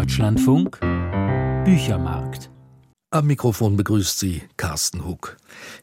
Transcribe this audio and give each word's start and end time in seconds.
Deutschlandfunk 0.00 0.80
Büchermarkt. 1.66 2.50
Am 3.10 3.26
Mikrofon 3.26 3.76
begrüßt 3.76 4.18
Sie 4.18 4.40
Carsten 4.56 5.06
Huck. 5.06 5.36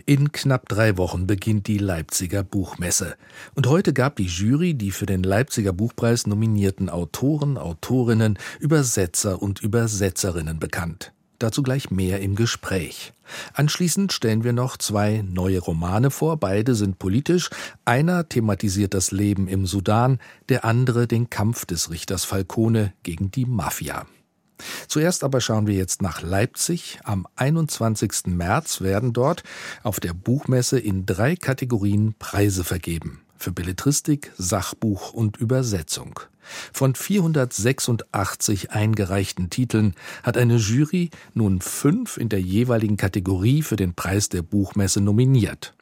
In 0.08 0.32
knapp 0.32 0.67
drei 0.67 0.97
Wochen 0.97 1.28
beginnt 1.28 1.67
die 1.67 1.78
Leipziger 1.78 2.41
Buchmesse. 2.41 3.15
Und 3.53 3.67
heute 3.67 3.93
gab 3.93 4.15
die 4.15 4.25
Jury 4.25 4.73
die 4.73 4.89
für 4.89 5.05
den 5.05 5.21
Leipziger 5.21 5.71
Buchpreis 5.71 6.25
nominierten 6.25 6.89
Autoren, 6.89 7.59
Autorinnen, 7.59 8.39
Übersetzer 8.59 9.39
und 9.39 9.61
Übersetzerinnen 9.61 10.57
bekannt. 10.57 11.13
Dazu 11.39 11.61
gleich 11.61 11.91
mehr 11.91 12.19
im 12.21 12.35
Gespräch. 12.35 13.13
Anschließend 13.54 14.11
stellen 14.11 14.43
wir 14.43 14.54
noch 14.54 14.77
zwei 14.77 15.23
neue 15.27 15.59
Romane 15.59 16.09
vor. 16.09 16.37
Beide 16.37 16.73
sind 16.73 16.97
politisch. 16.97 17.49
Einer 17.86 18.27
thematisiert 18.27 18.93
das 18.93 19.11
Leben 19.11 19.47
im 19.47 19.65
Sudan, 19.65 20.19
der 20.50 20.65
andere 20.65 21.07
den 21.07 21.29
Kampf 21.29 21.65
des 21.65 21.91
Richters 21.91 22.25
Falcone 22.25 22.93
gegen 23.04 23.29
die 23.29 23.45
Mafia. 23.45 24.07
Zuerst 24.87 25.23
aber 25.23 25.41
schauen 25.41 25.68
wir 25.68 25.75
jetzt 25.75 26.01
nach 26.01 26.21
Leipzig. 26.21 27.00
Am 27.04 27.28
21. 27.36 28.28
März 28.28 28.81
werden 28.81 29.14
dort 29.14 29.43
auf 29.83 30.00
der 30.00 30.14
Buchmesse 30.14 30.79
in 30.79 31.06
drei 31.06 31.36
Kategorien 31.36 32.16
Preise 32.17 32.64
vergeben. 32.64 33.22
Für 33.38 33.52
Belletristik, 33.52 34.31
Sachbuch 34.38 35.14
und 35.14 35.38
Übersetzung. 35.38 36.19
Von 36.73 36.95
486 36.95 38.72
eingereichten 38.72 39.50
Titeln 39.50 39.94
hat 40.23 40.38
eine 40.38 40.58
Jury 40.58 41.09
nun 41.33 41.61
fünf 41.61 42.17
in 42.17 42.30
der 42.30 42.42
jeweiligen 42.42 42.97
Kategorie 42.97 43.61
für 43.61 43.75
den 43.75 43.94
Preis 43.94 44.30
der 44.30 44.42
Buchmesse 44.42 45.02
nominiert. 45.02 45.73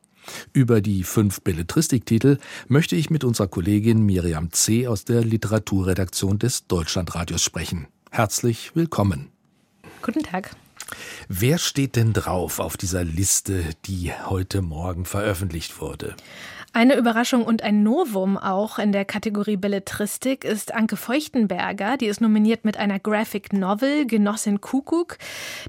Über 0.53 0.81
die 0.81 1.03
fünf 1.03 1.41
Belletristiktitel 1.41 2.39
möchte 2.67 2.95
ich 2.95 3.09
mit 3.09 3.23
unserer 3.23 3.47
Kollegin 3.47 4.01
Miriam 4.01 4.51
C. 4.51 4.87
aus 4.87 5.05
der 5.05 5.23
Literaturredaktion 5.23 6.39
des 6.39 6.67
Deutschlandradios 6.67 7.43
sprechen. 7.43 7.87
Herzlich 8.11 8.75
willkommen. 8.75 9.29
Guten 10.01 10.23
Tag. 10.23 10.55
Wer 11.27 11.57
steht 11.57 11.95
denn 11.95 12.13
drauf 12.13 12.59
auf 12.59 12.77
dieser 12.77 13.03
Liste, 13.03 13.63
die 13.85 14.11
heute 14.13 14.61
Morgen 14.61 15.05
veröffentlicht 15.05 15.81
wurde? 15.81 16.15
Eine 16.75 16.97
Überraschung 16.97 17.45
und 17.45 17.63
ein 17.63 17.83
Novum 17.83 18.37
auch 18.37 18.79
in 18.79 18.91
der 18.91 19.05
Kategorie 19.05 19.55
Belletristik 19.55 20.43
ist 20.43 20.73
Anke 20.73 20.97
Feuchtenberger. 20.97 21.95
Die 21.95 22.07
ist 22.07 22.19
nominiert 22.19 22.65
mit 22.65 22.75
einer 22.75 22.99
Graphic 22.99 23.53
Novel 23.53 24.05
Genossin 24.05 24.59
Kuckuck. 24.59 25.17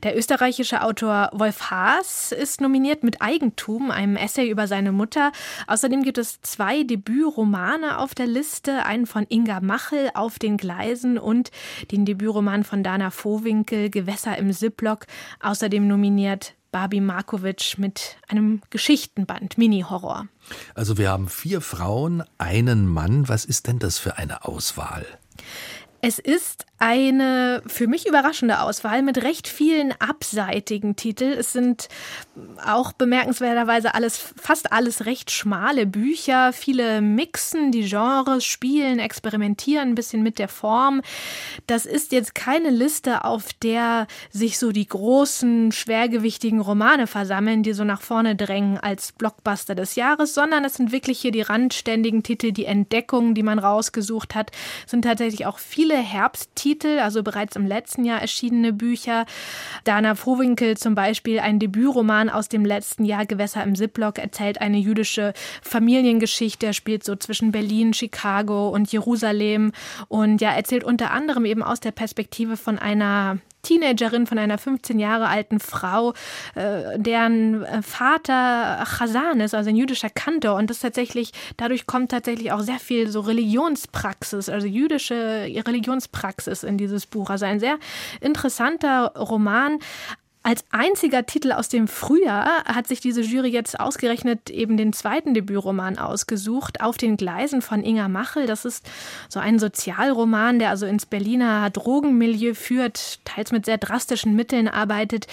Der 0.03 0.19
österreichische 0.19 0.83
Autor 0.83 1.31
Wolf 1.33 1.71
Haas 1.71 2.33
ist 2.33 2.61
nominiert 2.61 3.05
mit 3.05 3.23
Eigentum, 3.23 3.93
einem 3.93 4.17
Essay 4.17 4.51
über 4.51 4.67
seine 4.67 4.91
Mutter. 4.91 5.31
Außerdem 5.69 6.03
gibt 6.03 6.19
es 6.19 6.41
zwei 6.43 6.83
Debütromane 6.83 7.99
auf 7.99 8.17
der 8.17 8.27
Liste, 8.27 8.85
einen 8.85 9.07
von 9.07 9.27
Inga 9.29 9.61
Machel 9.61 10.11
auf 10.13 10.41
den 10.41 10.57
Gleisen 10.57 11.19
und 11.19 11.53
den 11.93 12.05
Debütroman 12.05 12.65
von 12.65 12.83
Dana 12.83 13.13
Vohwinkel 13.13 13.91
Gewässer 13.91 14.37
im 14.39 14.53
Ziplock. 14.53 15.07
Außerdem 15.39 15.87
nominiert 15.87 16.57
Barbie 16.77 17.01
Markovic 17.01 17.79
mit 17.79 18.19
einem 18.29 18.61
Geschichtenband, 18.69 19.57
Mini-Horror. 19.57 20.29
Also 20.75 20.99
wir 20.99 21.09
haben 21.09 21.27
vier 21.27 21.63
Frauen, 21.63 22.23
einen 22.37 22.87
Mann. 22.87 23.31
Was 23.31 23.47
ist 23.47 23.67
denn 23.67 23.79
das 23.79 23.99
für 23.99 24.19
eine 24.19 24.45
Auswahl? 24.45 25.07
Es 26.03 26.19
ist 26.19 26.67
eine 26.79 27.63
für 27.67 27.87
mich 27.87 28.07
überraschende 28.07 28.61
Auswahl 28.61 29.03
mit 29.03 29.23
recht 29.23 29.49
vielen 29.49 29.95
abseitigen 29.99 30.95
Titeln. 30.95 31.33
Es 31.33 31.53
sind 31.53 31.89
auch 32.65 32.93
bemerkenswerterweise 32.93 33.95
alles, 33.95 34.19
fast 34.19 34.73
alles 34.73 35.07
recht 35.07 35.31
schmale 35.31 35.87
Bücher. 35.87 36.53
Viele 36.53 37.01
mixen 37.01 37.73
die 37.73 37.89
Genres, 37.89 38.45
spielen, 38.45 38.99
experimentieren 38.99 39.91
ein 39.91 39.95
bisschen 39.95 40.23
mit 40.23 40.39
der 40.39 40.49
Form. 40.49 41.01
Das 41.67 41.87
ist 41.87 42.13
jetzt 42.13 42.35
keine 42.35 42.69
Liste, 42.69 43.25
auf 43.25 43.55
der 43.55 44.07
sich 44.31 44.59
so 44.59 44.71
die 44.71 44.87
großen, 44.87 45.73
schwergewichtigen 45.73 46.61
Romane 46.61 47.07
versammeln, 47.07 47.63
die 47.63 47.73
so 47.73 47.85
nach 47.85 48.03
vorne 48.03 48.37
drängen 48.37 48.79
als 48.79 49.13
Blockbuster 49.13 49.75
des 49.75 49.95
Jahres, 49.95 50.35
sondern 50.35 50.65
es 50.67 50.75
sind 50.75 50.93
wirklich 50.93 51.21
hier 51.21 51.33
die 51.33 51.41
randständigen 51.41 52.23
Titel, 52.23 52.53
die 52.53 52.67
Entdeckungen, 52.67 53.35
die 53.35 53.43
man 53.43 53.59
rausgesucht 53.59 54.35
hat, 54.35 54.51
sind 54.87 55.03
tatsächlich 55.03 55.47
auch 55.47 55.59
viele 55.59 55.97
Herbsttitel 55.97 56.66
Titel, 56.67 56.99
also 56.99 57.23
bereits 57.23 57.55
im 57.55 57.65
letzten 57.65 58.05
Jahr 58.05 58.21
erschienene 58.21 58.73
Bücher. 58.73 59.25
Dana 59.85 60.17
Vohwinkel 60.17 60.77
zum 60.77 60.97
Beispiel, 60.97 61.39
ein 61.39 61.61
Debütroman 61.61 62.29
aus 62.29 62.49
dem 62.49 62.65
letzten 62.65 63.05
Jahr, 63.05 63.25
Gewässer 63.25 63.63
im 63.63 63.77
Ziplock, 63.77 64.19
erzählt 64.19 64.61
eine 64.61 64.79
jüdische 64.79 65.33
Familiengeschichte. 65.63 66.75
Spielt 66.75 67.05
so 67.05 67.15
zwischen 67.15 67.53
Berlin, 67.53 67.95
Chicago 67.95 68.71
und 68.71 68.91
Jerusalem 68.91 69.71
und 70.09 70.41
ja, 70.41 70.51
erzählt 70.51 70.83
unter 70.83 71.13
anderem 71.13 71.45
eben 71.45 71.63
aus 71.63 71.79
der 71.79 71.93
Perspektive 71.93 72.57
von 72.57 72.81
einer 72.81 73.39
Teenagerin 73.67 74.27
von 74.27 74.39
einer 74.39 74.59
15 74.59 74.99
Jahre 74.99 75.27
alten 75.27 75.59
Frau, 75.59 76.15
äh, 76.55 76.99
deren 76.99 77.65
äh, 77.65 77.83
Vater 77.83 78.85
Chazan 78.87 79.41
ist, 79.41 79.55
also 79.55 79.71
ein 79.71 79.77
jüdischer 79.77 80.11
Kantor. 80.11 80.55
Und 80.55 80.71
das 80.71 80.81
tatsächlich, 80.81 81.33
dadurch 81.57 81.87
kommt 81.87 82.13
tatsächlich 82.13 82.53
auch 82.53 82.61
sehr 82.61 82.79
viel 82.79 83.09
so 83.09 83.21
Religionspraxis, 83.21 84.49
also 84.49 84.67
jüdische 84.67 85.15
Religionspraxis 85.67 86.63
in 86.63 86.79
dieses 86.79 87.07
Buch. 87.07 87.31
Also 87.31 87.45
ein 87.45 87.59
sehr 87.59 87.79
interessanter 88.21 89.13
Roman, 89.17 89.79
als 90.47 90.65
einziger 90.71 91.27
Titel 91.27 91.51
aus 91.51 91.69
dem 91.69 91.89
Frühjahr 91.89 92.63
hat 92.67 92.87
sich 92.87 93.01
diese 93.01 93.21
Jury 93.21 93.49
jetzt 93.49 93.81
ausgerechnet 93.81 94.49
eben 94.49 94.77
den 94.77 94.93
zweiten 94.93 95.35
Debütroman 95.35 95.99
ausgesucht, 95.99 96.81
Auf 96.83 96.97
den 96.97 97.17
Gleisen 97.17 97.63
von 97.63 97.83
Inga 97.83 98.07
Machel. 98.07 98.47
Das 98.47 98.65
ist 98.65 98.89
so 99.29 99.41
ein 99.41 99.59
Sozialroman, 99.59 100.61
der 100.61 100.71
also 100.71 100.87
ins 100.87 101.05
Berliner 101.05 101.69
Drogenmilieu 101.71 102.55
führt, 102.55 103.19
teils 103.25 103.51
mit 103.51 103.67
sehr 103.67 103.77
drastischen 103.77 104.37
Mitteln 104.37 104.69
arbeitet. 104.69 105.27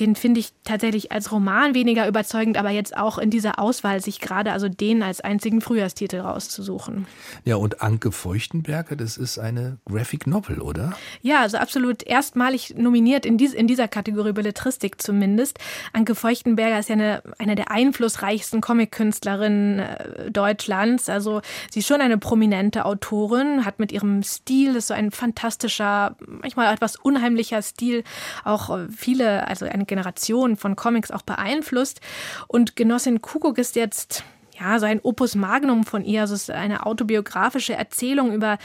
Den 0.00 0.16
finde 0.16 0.40
ich 0.40 0.54
tatsächlich 0.64 1.12
als 1.12 1.30
Roman 1.30 1.74
weniger 1.74 2.08
überzeugend, 2.08 2.56
aber 2.56 2.70
jetzt 2.70 2.96
auch 2.96 3.18
in 3.18 3.28
dieser 3.28 3.58
Auswahl 3.58 4.00
sich 4.00 4.18
gerade 4.18 4.50
also 4.50 4.70
den 4.70 5.02
als 5.02 5.20
einzigen 5.20 5.60
Frühjahrstitel 5.60 6.20
rauszusuchen. 6.20 7.06
Ja, 7.44 7.56
und 7.56 7.82
Anke 7.82 8.12
Feuchtenberger, 8.12 8.96
das 8.96 9.18
ist 9.18 9.38
eine 9.38 9.76
Graphic 9.84 10.26
Novel, 10.26 10.62
oder? 10.62 10.94
Ja, 11.20 11.42
also 11.42 11.58
absolut 11.58 12.02
erstmalig 12.02 12.76
nominiert 12.78 13.26
in, 13.26 13.36
dies, 13.36 13.52
in 13.52 13.66
dieser 13.66 13.88
Kategorie 13.88 14.32
Belletristik 14.54 15.02
zumindest. 15.02 15.58
Anke 15.92 16.14
Feuchtenberger 16.14 16.78
ist 16.78 16.88
ja 16.88 16.94
eine, 16.94 17.22
eine 17.38 17.54
der 17.54 17.70
einflussreichsten 17.70 18.60
Comic-Künstlerinnen 18.60 19.78
äh, 19.80 20.30
Deutschlands. 20.30 21.08
Also 21.08 21.42
sie 21.70 21.80
ist 21.80 21.86
schon 21.86 22.00
eine 22.00 22.18
prominente 22.18 22.84
Autorin, 22.84 23.64
hat 23.64 23.78
mit 23.78 23.92
ihrem 23.92 24.22
Stil, 24.22 24.76
ist 24.76 24.88
so 24.88 24.94
ein 24.94 25.10
fantastischer, 25.10 26.16
manchmal 26.26 26.72
etwas 26.72 26.96
unheimlicher 26.96 27.60
Stil, 27.62 28.04
auch 28.44 28.70
äh, 28.70 28.88
viele, 28.88 29.46
also 29.46 29.66
eine 29.66 29.84
Generation 29.84 30.56
von 30.56 30.76
Comics 30.76 31.10
auch 31.10 31.22
beeinflusst. 31.22 32.00
Und 32.46 32.76
Genossin 32.76 33.20
Kuckuck 33.20 33.58
ist 33.58 33.76
jetzt 33.76 34.24
ja, 34.58 34.78
so 34.78 34.86
ein 34.86 35.00
Opus 35.02 35.34
Magnum 35.34 35.84
von 35.84 36.04
ihr. 36.04 36.22
Also 36.22 36.34
es 36.34 36.42
ist 36.42 36.50
eine 36.50 36.86
autobiografische 36.86 37.74
Erzählung 37.74 38.32
über 38.32 38.58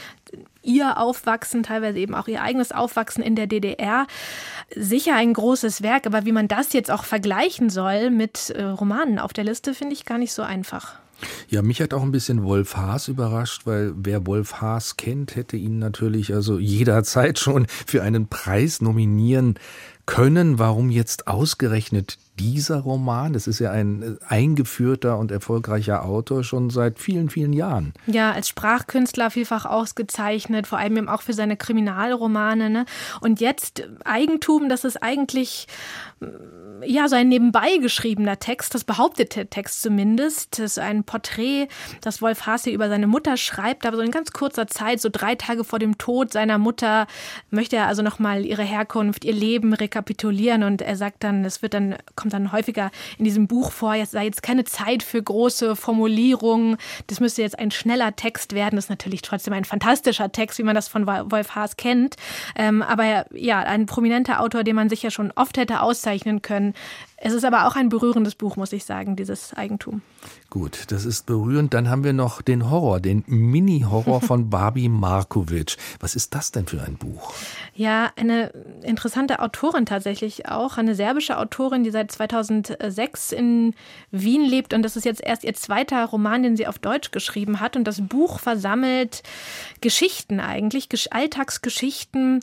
ihr 0.62 0.98
Aufwachsen, 0.98 1.62
teilweise 1.62 1.98
eben 1.98 2.14
auch 2.14 2.28
ihr 2.28 2.42
eigenes 2.42 2.72
Aufwachsen 2.72 3.22
in 3.22 3.34
der 3.34 3.46
DDR. 3.46 4.06
Sicher 4.74 5.16
ein 5.16 5.32
großes 5.32 5.82
Werk, 5.82 6.06
aber 6.06 6.24
wie 6.24 6.32
man 6.32 6.48
das 6.48 6.72
jetzt 6.72 6.90
auch 6.90 7.04
vergleichen 7.04 7.70
soll 7.70 8.10
mit 8.10 8.50
äh, 8.50 8.62
Romanen 8.62 9.18
auf 9.18 9.32
der 9.32 9.44
Liste, 9.44 9.74
finde 9.74 9.94
ich 9.94 10.04
gar 10.04 10.18
nicht 10.18 10.32
so 10.32 10.42
einfach. 10.42 10.94
Ja, 11.48 11.62
mich 11.62 11.80
hat 11.80 11.92
auch 11.92 12.02
ein 12.02 12.12
bisschen 12.12 12.44
Wolf 12.44 12.76
Haas 12.76 13.08
überrascht, 13.08 13.62
weil 13.66 13.92
wer 13.96 14.26
Wolf 14.26 14.60
Haas 14.60 14.96
kennt, 14.96 15.36
hätte 15.36 15.56
ihn 15.56 15.78
natürlich 15.78 16.32
also 16.32 16.58
jederzeit 16.58 17.38
schon 17.38 17.66
für 17.86 18.02
einen 18.02 18.28
Preis 18.28 18.80
nominieren 18.80 19.58
können. 20.06 20.58
Warum 20.58 20.90
jetzt 20.90 21.26
ausgerechnet 21.26 22.18
dieser 22.40 22.80
Roman? 22.80 23.32
Das 23.32 23.46
ist 23.46 23.58
ja 23.58 23.70
ein 23.70 24.02
äh, 24.02 24.24
eingeführter 24.26 25.18
und 25.18 25.30
erfolgreicher 25.30 26.04
Autor 26.04 26.42
schon 26.42 26.70
seit 26.70 26.98
vielen, 26.98 27.30
vielen 27.30 27.52
Jahren. 27.52 27.92
Ja, 28.06 28.32
als 28.32 28.48
Sprachkünstler 28.48 29.30
vielfach 29.30 29.66
ausgezeichnet, 29.66 30.66
vor 30.66 30.78
allem 30.78 30.96
eben 30.96 31.08
auch 31.08 31.22
für 31.22 31.34
seine 31.34 31.56
Kriminalromane. 31.56 32.70
Ne? 32.70 32.86
Und 33.20 33.40
jetzt 33.40 33.88
Eigentum, 34.04 34.68
das 34.68 34.84
ist 34.84 35.02
eigentlich 35.02 35.66
ja, 36.84 37.08
so 37.08 37.16
ein 37.16 37.28
nebenbei 37.28 37.76
geschriebener 37.78 38.38
Text, 38.38 38.74
das 38.74 38.84
behauptet 38.84 39.36
der 39.36 39.50
Text 39.50 39.82
zumindest. 39.82 40.58
Das 40.58 40.72
ist 40.72 40.78
ein 40.78 41.04
Porträt, 41.04 41.68
das 42.00 42.22
Wolf 42.22 42.46
Haase 42.46 42.70
über 42.70 42.88
seine 42.88 43.06
Mutter 43.06 43.36
schreibt, 43.36 43.86
aber 43.86 43.96
so 43.96 44.02
in 44.02 44.10
ganz 44.10 44.32
kurzer 44.32 44.66
Zeit, 44.66 45.00
so 45.00 45.08
drei 45.10 45.34
Tage 45.34 45.64
vor 45.64 45.78
dem 45.78 45.98
Tod 45.98 46.32
seiner 46.32 46.58
Mutter, 46.58 47.06
möchte 47.50 47.76
er 47.76 47.86
also 47.86 48.02
nochmal 48.02 48.44
ihre 48.44 48.62
Herkunft, 48.62 49.24
ihr 49.24 49.32
Leben 49.32 49.72
rekapitulieren 49.72 50.62
und 50.62 50.82
er 50.82 50.96
sagt 50.96 51.24
dann, 51.24 51.44
es 51.44 51.62
wird 51.62 51.74
dann, 51.74 51.96
kommt 52.16 52.29
dann 52.30 52.52
häufiger 52.52 52.90
in 53.18 53.24
diesem 53.24 53.46
Buch 53.46 53.72
vor, 53.72 53.94
jetzt 53.94 54.12
sei 54.12 54.24
jetzt 54.24 54.42
keine 54.42 54.64
Zeit 54.64 55.02
für 55.02 55.22
große 55.22 55.76
Formulierungen, 55.76 56.76
das 57.06 57.20
müsste 57.20 57.42
jetzt 57.42 57.58
ein 57.58 57.70
schneller 57.70 58.16
Text 58.16 58.54
werden, 58.54 58.76
das 58.76 58.86
ist 58.86 58.90
natürlich 58.90 59.22
trotzdem 59.22 59.54
ein 59.54 59.64
fantastischer 59.64 60.32
Text, 60.32 60.58
wie 60.58 60.62
man 60.62 60.74
das 60.74 60.88
von 60.88 61.06
Wolf 61.06 61.54
Haas 61.54 61.76
kennt, 61.76 62.16
ähm, 62.56 62.82
aber 62.82 63.26
ja, 63.32 63.60
ein 63.60 63.86
prominenter 63.86 64.40
Autor, 64.40 64.64
den 64.64 64.76
man 64.76 64.88
sich 64.88 65.02
ja 65.02 65.10
schon 65.10 65.32
oft 65.34 65.56
hätte 65.58 65.80
auszeichnen 65.80 66.42
können, 66.42 66.74
Es 67.22 67.34
ist 67.34 67.44
aber 67.44 67.66
auch 67.66 67.76
ein 67.76 67.90
berührendes 67.90 68.34
Buch, 68.34 68.56
muss 68.56 68.72
ich 68.72 68.86
sagen, 68.86 69.14
dieses 69.14 69.52
Eigentum. 69.52 70.00
Gut, 70.48 70.84
das 70.88 71.04
ist 71.04 71.26
berührend. 71.26 71.74
Dann 71.74 71.90
haben 71.90 72.02
wir 72.02 72.14
noch 72.14 72.40
den 72.40 72.70
Horror, 72.70 72.98
den 72.98 73.24
Mini-Horror 73.26 74.20
von 74.22 74.48
Barbie 74.48 74.88
Markovic. 74.88 75.76
Was 76.00 76.16
ist 76.16 76.34
das 76.34 76.50
denn 76.50 76.66
für 76.66 76.82
ein 76.82 76.96
Buch? 76.96 77.34
Ja, 77.74 78.10
eine 78.16 78.48
interessante 78.82 79.40
Autorin 79.40 79.84
tatsächlich 79.84 80.48
auch, 80.48 80.78
eine 80.78 80.94
serbische 80.94 81.36
Autorin, 81.36 81.84
die 81.84 81.90
seit 81.90 82.10
2006 82.10 83.32
in 83.32 83.74
Wien 84.10 84.42
lebt 84.42 84.72
und 84.72 84.82
das 84.82 84.96
ist 84.96 85.04
jetzt 85.04 85.22
erst 85.22 85.44
ihr 85.44 85.52
zweiter 85.52 86.02
Roman, 86.06 86.42
den 86.42 86.56
sie 86.56 86.66
auf 86.66 86.78
Deutsch 86.78 87.10
geschrieben 87.10 87.60
hat 87.60 87.76
und 87.76 87.84
das 87.84 88.00
Buch 88.00 88.40
versammelt 88.40 89.22
Geschichten 89.82 90.40
eigentlich, 90.40 90.88
Alltagsgeschichten 91.10 92.40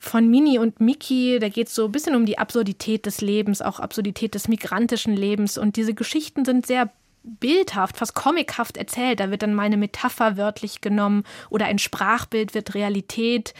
von 0.00 0.28
Mini 0.28 0.58
und 0.58 0.80
Miki. 0.80 1.38
Da 1.38 1.48
geht 1.48 1.68
es 1.68 1.76
so 1.76 1.84
ein 1.84 1.92
bisschen 1.92 2.16
um 2.16 2.26
die 2.26 2.38
Absurdität 2.38 3.06
des 3.06 3.20
Lebens, 3.20 3.62
auch 3.62 3.78
Absurdität 3.78 4.15
des 4.34 4.48
migrantischen 4.48 5.14
Lebens 5.14 5.58
und 5.58 5.76
diese 5.76 5.94
Geschichten 5.94 6.44
sind 6.44 6.66
sehr 6.66 6.90
bildhaft, 7.26 7.96
fast 7.96 8.14
comichaft 8.14 8.76
erzählt. 8.76 9.20
Da 9.20 9.30
wird 9.30 9.42
dann 9.42 9.54
mal 9.54 9.64
eine 9.64 9.76
Metapher 9.76 10.36
wörtlich 10.36 10.80
genommen 10.80 11.24
oder 11.50 11.66
ein 11.66 11.78
Sprachbild 11.78 12.54
wird 12.54 12.74
Realität. 12.74 13.52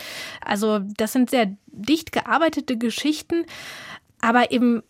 Also 0.44 0.78
das 0.78 1.12
sind 1.12 1.30
sehr 1.30 1.56
dicht 1.66 2.12
gearbeitete 2.12 2.78
Geschichten, 2.78 3.44
aber 4.20 4.52
eben 4.52 4.82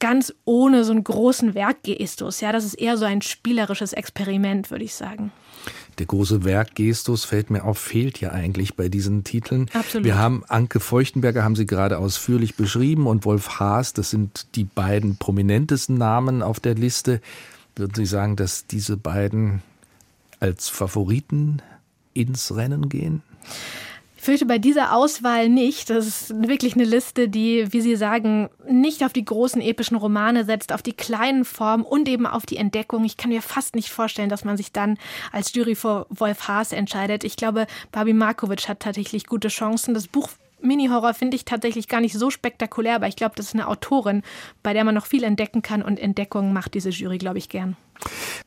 ganz 0.00 0.34
ohne 0.44 0.84
so 0.84 0.92
einen 0.92 1.04
großen 1.04 1.54
Werkgestus. 1.54 2.40
Ja, 2.40 2.52
das 2.52 2.64
ist 2.64 2.74
eher 2.74 2.96
so 2.96 3.04
ein 3.04 3.22
spielerisches 3.22 3.92
Experiment, 3.92 4.70
würde 4.70 4.84
ich 4.84 4.94
sagen. 4.94 5.32
Der 5.98 6.06
große 6.06 6.44
Werkgestus 6.44 7.24
fällt 7.24 7.50
mir 7.50 7.64
auf, 7.64 7.78
fehlt 7.78 8.20
ja 8.20 8.32
eigentlich 8.32 8.74
bei 8.74 8.88
diesen 8.88 9.24
Titeln. 9.24 9.70
Absolut. 9.72 10.04
Wir 10.04 10.18
haben 10.18 10.44
Anke 10.48 10.80
Feuchtenberger, 10.80 11.44
haben 11.44 11.56
Sie 11.56 11.66
gerade 11.66 11.98
ausführlich 11.98 12.56
beschrieben, 12.56 13.06
und 13.06 13.24
Wolf 13.24 13.60
Haas, 13.60 13.92
das 13.92 14.10
sind 14.10 14.46
die 14.56 14.64
beiden 14.64 15.16
prominentesten 15.16 15.96
Namen 15.96 16.42
auf 16.42 16.60
der 16.60 16.74
Liste. 16.74 17.20
Würden 17.76 17.94
Sie 17.94 18.06
sagen, 18.06 18.36
dass 18.36 18.66
diese 18.66 18.96
beiden 18.96 19.62
als 20.40 20.68
Favoriten 20.68 21.62
ins 22.12 22.54
Rennen 22.54 22.88
gehen? 22.88 23.22
Ich 24.24 24.26
fürchte 24.26 24.46
bei 24.46 24.56
dieser 24.56 24.94
Auswahl 24.96 25.50
nicht. 25.50 25.90
Das 25.90 26.06
ist 26.06 26.48
wirklich 26.48 26.76
eine 26.76 26.84
Liste, 26.84 27.28
die, 27.28 27.70
wie 27.74 27.82
Sie 27.82 27.94
sagen, 27.94 28.48
nicht 28.66 29.04
auf 29.04 29.12
die 29.12 29.26
großen 29.26 29.60
epischen 29.60 29.98
Romane 29.98 30.46
setzt, 30.46 30.72
auf 30.72 30.80
die 30.80 30.94
kleinen 30.94 31.44
Formen 31.44 31.84
und 31.84 32.08
eben 32.08 32.26
auf 32.26 32.46
die 32.46 32.56
Entdeckung. 32.56 33.04
Ich 33.04 33.18
kann 33.18 33.28
mir 33.28 33.42
fast 33.42 33.74
nicht 33.74 33.90
vorstellen, 33.90 34.30
dass 34.30 34.42
man 34.42 34.56
sich 34.56 34.72
dann 34.72 34.96
als 35.30 35.52
Jury 35.52 35.74
vor 35.74 36.06
Wolf 36.08 36.48
Haas 36.48 36.72
entscheidet. 36.72 37.22
Ich 37.22 37.36
glaube, 37.36 37.66
Barbie 37.92 38.14
Markovic 38.14 38.66
hat 38.66 38.80
tatsächlich 38.80 39.26
gute 39.26 39.48
Chancen. 39.48 39.92
Das 39.92 40.08
Buch 40.08 40.30
Mini-Horror 40.62 41.12
finde 41.12 41.36
ich 41.36 41.44
tatsächlich 41.44 41.88
gar 41.88 42.00
nicht 42.00 42.14
so 42.14 42.30
spektakulär, 42.30 42.94
aber 42.94 43.08
ich 43.08 43.16
glaube, 43.16 43.34
das 43.36 43.48
ist 43.48 43.54
eine 43.54 43.68
Autorin, 43.68 44.22
bei 44.62 44.72
der 44.72 44.84
man 44.84 44.94
noch 44.94 45.04
viel 45.04 45.22
entdecken 45.22 45.60
kann 45.60 45.82
und 45.82 46.00
Entdeckungen 46.00 46.54
macht 46.54 46.72
diese 46.72 46.88
Jury, 46.88 47.18
glaube 47.18 47.36
ich, 47.36 47.50
gern. 47.50 47.76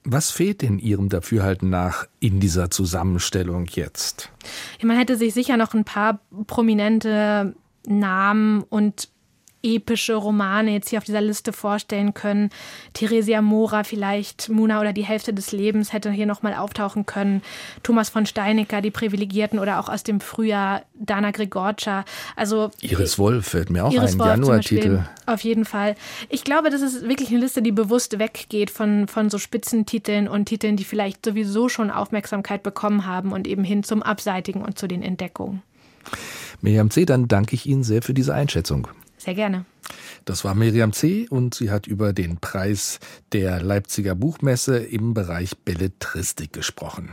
Was 0.03 0.31
fehlt 0.31 0.63
in 0.63 0.79
Ihrem 0.79 1.09
Dafürhalten 1.09 1.69
nach 1.69 2.07
in 2.19 2.39
dieser 2.39 2.69
Zusammenstellung 2.69 3.65
jetzt? 3.65 4.31
Man 4.81 4.97
hätte 4.97 5.17
sich 5.17 5.33
sicher 5.33 5.57
noch 5.57 5.73
ein 5.73 5.83
paar 5.83 6.19
prominente 6.45 7.55
Namen 7.87 8.63
und 8.63 9.09
epische 9.63 10.15
Romane 10.15 10.71
jetzt 10.71 10.89
hier 10.89 10.99
auf 10.99 11.05
dieser 11.05 11.21
Liste 11.21 11.53
vorstellen 11.53 12.13
können. 12.13 12.49
Theresia 12.93 13.41
Mora 13.41 13.83
vielleicht, 13.83 14.49
Muna 14.49 14.79
oder 14.79 14.93
die 14.93 15.03
Hälfte 15.03 15.33
des 15.33 15.51
Lebens 15.51 15.93
hätte 15.93 16.11
hier 16.11 16.25
nochmal 16.25 16.53
auftauchen 16.53 17.05
können. 17.05 17.41
Thomas 17.83 18.09
von 18.09 18.25
Steinecker, 18.25 18.81
die 18.81 18.91
Privilegierten 18.91 19.59
oder 19.59 19.79
auch 19.79 19.89
aus 19.89 20.03
dem 20.03 20.19
Frühjahr 20.19 20.83
Dana 20.93 21.31
Gregorca. 21.31 22.05
Also 22.35 22.71
Iris 22.81 23.17
Wolf 23.19 23.47
fällt 23.47 23.69
mir 23.69 23.85
auch 23.85 23.91
Iris 23.91 24.19
ein, 24.19 24.19
Januartitel. 24.19 25.03
Auf 25.25 25.41
jeden 25.41 25.65
Fall. 25.65 25.95
Ich 26.29 26.43
glaube, 26.43 26.69
das 26.69 26.81
ist 26.81 27.07
wirklich 27.07 27.29
eine 27.29 27.39
Liste, 27.39 27.61
die 27.61 27.71
bewusst 27.71 28.19
weggeht 28.19 28.71
von, 28.71 29.07
von 29.07 29.29
so 29.29 29.37
Spitzentiteln 29.37 30.27
und 30.27 30.45
Titeln, 30.45 30.77
die 30.77 30.83
vielleicht 30.83 31.25
sowieso 31.25 31.69
schon 31.69 31.91
Aufmerksamkeit 31.91 32.63
bekommen 32.63 33.05
haben 33.05 33.31
und 33.31 33.47
eben 33.47 33.63
hin 33.63 33.83
zum 33.83 34.03
Abseitigen 34.03 34.61
und 34.61 34.79
zu 34.79 34.87
den 34.87 35.01
Entdeckungen. 35.01 35.61
Miriam 36.61 36.89
C., 36.89 37.05
dann 37.05 37.27
danke 37.27 37.55
ich 37.55 37.65
Ihnen 37.65 37.83
sehr 37.83 38.01
für 38.01 38.13
diese 38.13 38.33
Einschätzung. 38.33 38.87
Sehr 39.27 39.35
gerne. 39.35 39.65
Das 40.23 40.45
war 40.45 40.55
Miriam 40.55 40.93
C. 40.93 41.27
und 41.29 41.53
sie 41.53 41.69
hat 41.69 41.85
über 41.85 42.13
den 42.13 42.37
Preis 42.37 43.01
der 43.33 43.61
Leipziger 43.61 44.15
Buchmesse 44.15 44.77
im 44.77 45.13
Bereich 45.13 45.57
Belletristik 45.57 46.53
gesprochen. 46.53 47.09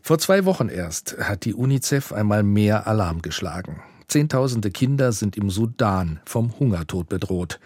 Vor 0.00 0.18
zwei 0.18 0.46
Wochen 0.46 0.70
erst 0.70 1.18
hat 1.18 1.44
die 1.44 1.52
UNICEF 1.52 2.14
einmal 2.14 2.42
mehr 2.42 2.86
Alarm 2.86 3.20
geschlagen. 3.20 3.82
Zehntausende 4.08 4.70
Kinder 4.70 5.12
sind 5.12 5.36
im 5.36 5.50
Sudan 5.50 6.20
vom 6.24 6.58
Hungertod 6.58 7.10
bedroht. 7.10 7.60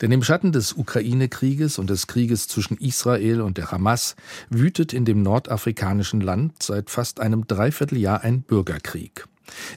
Denn 0.00 0.12
im 0.12 0.22
Schatten 0.22 0.52
des 0.52 0.72
Ukraine-Krieges 0.72 1.78
und 1.78 1.90
des 1.90 2.06
Krieges 2.06 2.48
zwischen 2.48 2.78
Israel 2.78 3.42
und 3.42 3.58
der 3.58 3.70
Hamas 3.70 4.16
wütet 4.48 4.94
in 4.94 5.04
dem 5.04 5.20
nordafrikanischen 5.20 6.22
Land 6.22 6.62
seit 6.62 6.88
fast 6.88 7.20
einem 7.20 7.46
Dreivierteljahr 7.46 8.22
ein 8.22 8.40
Bürgerkrieg. 8.40 9.26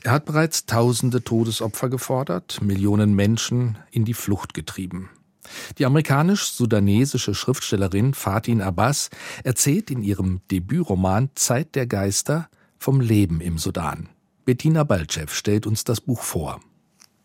Er 0.03 0.11
hat 0.11 0.25
bereits 0.25 0.65
tausende 0.65 1.23
Todesopfer 1.23 1.89
gefordert, 1.89 2.61
Millionen 2.61 3.13
Menschen 3.13 3.77
in 3.91 4.05
die 4.05 4.13
Flucht 4.13 4.53
getrieben. 4.53 5.09
Die 5.77 5.85
amerikanisch-sudanesische 5.85 7.35
Schriftstellerin 7.35 8.13
Fatin 8.13 8.61
Abbas 8.61 9.09
erzählt 9.43 9.91
in 9.91 10.01
ihrem 10.01 10.41
Debütroman 10.49 11.29
Zeit 11.35 11.75
der 11.75 11.87
Geister 11.87 12.49
vom 12.77 13.01
Leben 13.01 13.41
im 13.41 13.57
Sudan. 13.57 14.09
Bettina 14.45 14.83
Balcev 14.83 15.33
stellt 15.33 15.65
uns 15.65 15.83
das 15.83 16.01
Buch 16.01 16.21
vor. 16.21 16.59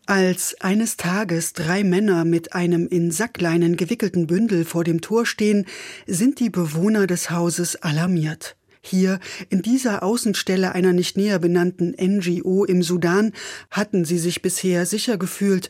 Als 0.07 0.57
eines 0.61 0.97
Tages 0.97 1.53
drei 1.53 1.85
Männer 1.85 2.25
mit 2.25 2.55
einem 2.55 2.89
in 2.89 3.11
Sackleinen 3.11 3.77
gewickelten 3.77 4.27
Bündel 4.27 4.65
vor 4.65 4.83
dem 4.83 5.03
Tor 5.03 5.27
stehen, 5.27 5.67
sind 6.07 6.41
die 6.41 6.49
Bewohner 6.49 7.07
des 7.07 7.31
Hauses 7.31 7.77
alarmiert. 7.77 8.57
Hier, 8.89 9.21
in 9.51 9.63
dieser 9.63 10.03
Außenstelle 10.03 10.73
einer 10.73 10.93
nicht 10.93 11.17
näher 11.17 11.39
benannten 11.39 11.95
NGO 12.01 12.65
im 12.65 12.83
Sudan, 12.83 13.33
hatten 13.71 14.05
sie 14.05 14.19
sich 14.19 14.43
bisher 14.43 14.87
sicher 14.87 15.19
gefühlt, 15.19 15.69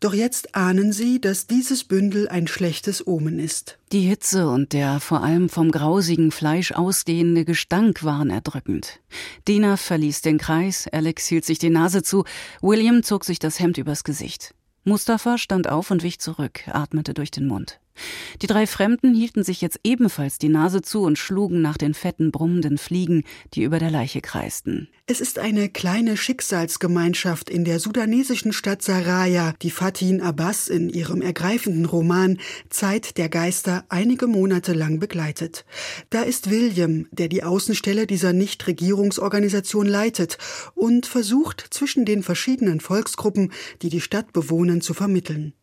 doch 0.00 0.14
jetzt 0.14 0.54
ahnen 0.54 0.92
sie, 0.92 1.20
dass 1.20 1.46
dieses 1.46 1.84
Bündel 1.84 2.26
ein 2.28 2.46
schlechtes 2.46 3.06
Omen 3.06 3.38
ist. 3.38 3.78
Die 3.92 4.00
Hitze 4.00 4.48
und 4.48 4.72
der 4.72 4.98
vor 4.98 5.22
allem 5.22 5.50
vom 5.50 5.70
grausigen 5.70 6.30
Fleisch 6.30 6.72
ausgehende 6.72 7.44
Gestank 7.44 8.02
waren 8.02 8.30
erdrückend. 8.30 9.00
Dina 9.46 9.76
verließ 9.76 10.22
den 10.22 10.38
Kreis, 10.38 10.88
Alex 10.90 11.26
hielt 11.26 11.44
sich 11.44 11.58
die 11.58 11.68
Nase 11.68 12.02
zu, 12.02 12.24
William 12.62 13.02
zog 13.02 13.26
sich 13.26 13.38
das 13.38 13.60
Hemd 13.60 13.76
übers 13.76 14.02
Gesicht. 14.02 14.54
Mustafa 14.84 15.36
stand 15.36 15.68
auf 15.68 15.90
und 15.90 16.02
wich 16.02 16.18
zurück, 16.18 16.66
atmete 16.68 17.12
durch 17.12 17.30
den 17.30 17.46
Mund. 17.46 17.78
Die 18.42 18.46
drei 18.46 18.66
Fremden 18.66 19.14
hielten 19.14 19.44
sich 19.44 19.60
jetzt 19.60 19.80
ebenfalls 19.84 20.38
die 20.38 20.48
Nase 20.48 20.82
zu 20.82 21.02
und 21.02 21.18
schlugen 21.18 21.62
nach 21.62 21.76
den 21.76 21.94
fetten, 21.94 22.30
brummenden 22.30 22.78
Fliegen, 22.78 23.24
die 23.54 23.62
über 23.62 23.78
der 23.78 23.90
Leiche 23.90 24.20
kreisten. 24.20 24.88
Es 25.06 25.20
ist 25.20 25.38
eine 25.38 25.68
kleine 25.68 26.16
Schicksalsgemeinschaft 26.16 27.50
in 27.50 27.64
der 27.64 27.80
sudanesischen 27.80 28.52
Stadt 28.52 28.80
Saraya, 28.82 29.54
die 29.60 29.70
Fatin 29.70 30.20
Abbas 30.20 30.68
in 30.68 30.88
ihrem 30.88 31.20
ergreifenden 31.20 31.84
Roman 31.84 32.38
Zeit 32.68 33.18
der 33.18 33.28
Geister 33.28 33.84
einige 33.88 34.28
Monate 34.28 34.72
lang 34.72 35.00
begleitet. 35.00 35.64
Da 36.10 36.22
ist 36.22 36.48
William, 36.50 37.06
der 37.10 37.28
die 37.28 37.42
Außenstelle 37.42 38.06
dieser 38.06 38.32
Nichtregierungsorganisation 38.32 39.86
leitet 39.86 40.38
und 40.74 41.06
versucht, 41.06 41.66
zwischen 41.70 42.04
den 42.04 42.22
verschiedenen 42.22 42.80
Volksgruppen, 42.80 43.52
die 43.82 43.88
die 43.88 44.00
Stadt 44.00 44.32
bewohnen, 44.32 44.80
zu 44.80 44.94
vermitteln. 44.94 45.54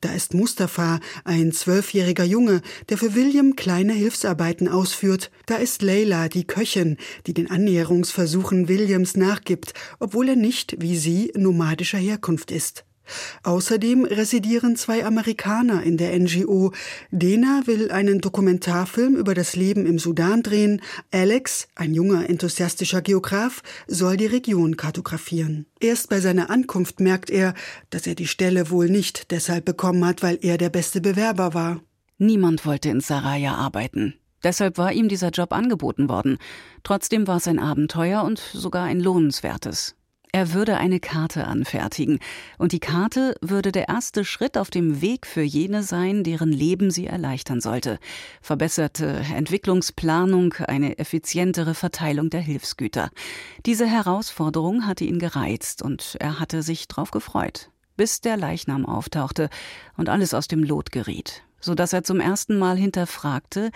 Da 0.00 0.12
ist 0.12 0.34
Mustafa, 0.34 1.00
ein 1.24 1.52
zwölfjähriger 1.52 2.24
Junge, 2.24 2.62
der 2.88 2.98
für 2.98 3.14
William 3.14 3.56
kleine 3.56 3.92
Hilfsarbeiten 3.92 4.68
ausführt. 4.68 5.30
Da 5.46 5.56
ist 5.56 5.82
Leila, 5.82 6.28
die 6.28 6.46
Köchin, 6.46 6.96
die 7.26 7.34
den 7.34 7.50
Annäherungsversuchen 7.50 8.68
Williams 8.68 9.16
nachgibt, 9.16 9.74
obwohl 9.98 10.30
er 10.30 10.36
nicht, 10.36 10.76
wie 10.80 10.96
sie, 10.96 11.32
nomadischer 11.36 11.98
Herkunft 11.98 12.50
ist. 12.50 12.84
Außerdem 13.42 14.04
residieren 14.04 14.76
zwei 14.76 15.04
Amerikaner 15.04 15.82
in 15.82 15.96
der 15.96 16.18
NGO. 16.18 16.72
Dena 17.10 17.62
will 17.66 17.90
einen 17.90 18.20
Dokumentarfilm 18.20 19.16
über 19.16 19.34
das 19.34 19.56
Leben 19.56 19.86
im 19.86 19.98
Sudan 19.98 20.42
drehen. 20.42 20.80
Alex, 21.10 21.68
ein 21.74 21.94
junger, 21.94 22.28
enthusiastischer 22.28 23.02
Geograf, 23.02 23.62
soll 23.86 24.16
die 24.16 24.26
Region 24.26 24.76
kartografieren. 24.76 25.66
Erst 25.80 26.08
bei 26.08 26.20
seiner 26.20 26.50
Ankunft 26.50 27.00
merkt 27.00 27.30
er, 27.30 27.54
dass 27.90 28.06
er 28.06 28.14
die 28.14 28.28
Stelle 28.28 28.70
wohl 28.70 28.88
nicht 28.88 29.30
deshalb 29.30 29.64
bekommen 29.64 30.04
hat, 30.04 30.22
weil 30.22 30.38
er 30.42 30.58
der 30.58 30.70
beste 30.70 31.00
Bewerber 31.00 31.54
war. 31.54 31.80
Niemand 32.18 32.64
wollte 32.64 32.88
in 32.88 33.00
Saraya 33.00 33.54
arbeiten. 33.54 34.14
Deshalb 34.44 34.78
war 34.78 34.92
ihm 34.92 35.08
dieser 35.08 35.30
Job 35.30 35.52
angeboten 35.52 36.08
worden. 36.08 36.38
Trotzdem 36.82 37.26
war 37.26 37.36
es 37.36 37.48
ein 37.48 37.58
Abenteuer 37.58 38.24
und 38.24 38.38
sogar 38.38 38.84
ein 38.84 39.00
lohnenswertes. 39.00 39.94
Er 40.34 40.54
würde 40.54 40.78
eine 40.78 40.98
Karte 40.98 41.46
anfertigen, 41.46 42.18
und 42.56 42.72
die 42.72 42.80
Karte 42.80 43.34
würde 43.42 43.70
der 43.70 43.88
erste 43.88 44.24
Schritt 44.24 44.56
auf 44.56 44.70
dem 44.70 45.02
Weg 45.02 45.26
für 45.26 45.42
jene 45.42 45.82
sein, 45.82 46.24
deren 46.24 46.50
Leben 46.50 46.90
sie 46.90 47.06
erleichtern 47.06 47.60
sollte. 47.60 47.98
Verbesserte 48.40 49.22
Entwicklungsplanung, 49.34 50.54
eine 50.54 50.98
effizientere 50.98 51.74
Verteilung 51.74 52.30
der 52.30 52.40
Hilfsgüter. 52.40 53.10
Diese 53.66 53.86
Herausforderung 53.86 54.86
hatte 54.86 55.04
ihn 55.04 55.18
gereizt 55.18 55.82
und 55.82 56.16
er 56.18 56.40
hatte 56.40 56.62
sich 56.62 56.88
drauf 56.88 57.10
gefreut. 57.10 57.68
bis 57.96 58.20
der 58.20 58.36
Leichnam 58.36 58.86
auftauchte 58.86 59.48
und 59.96 60.08
alles 60.08 60.34
aus 60.34 60.48
dem 60.48 60.62
Lot 60.64 60.92
geriet, 60.92 61.42
so 61.60 61.74
dass 61.74 61.92
er 61.92 62.04
zum 62.04 62.20
ersten 62.20 62.58
Mal 62.58 62.76
hinterfragte, 62.76 63.70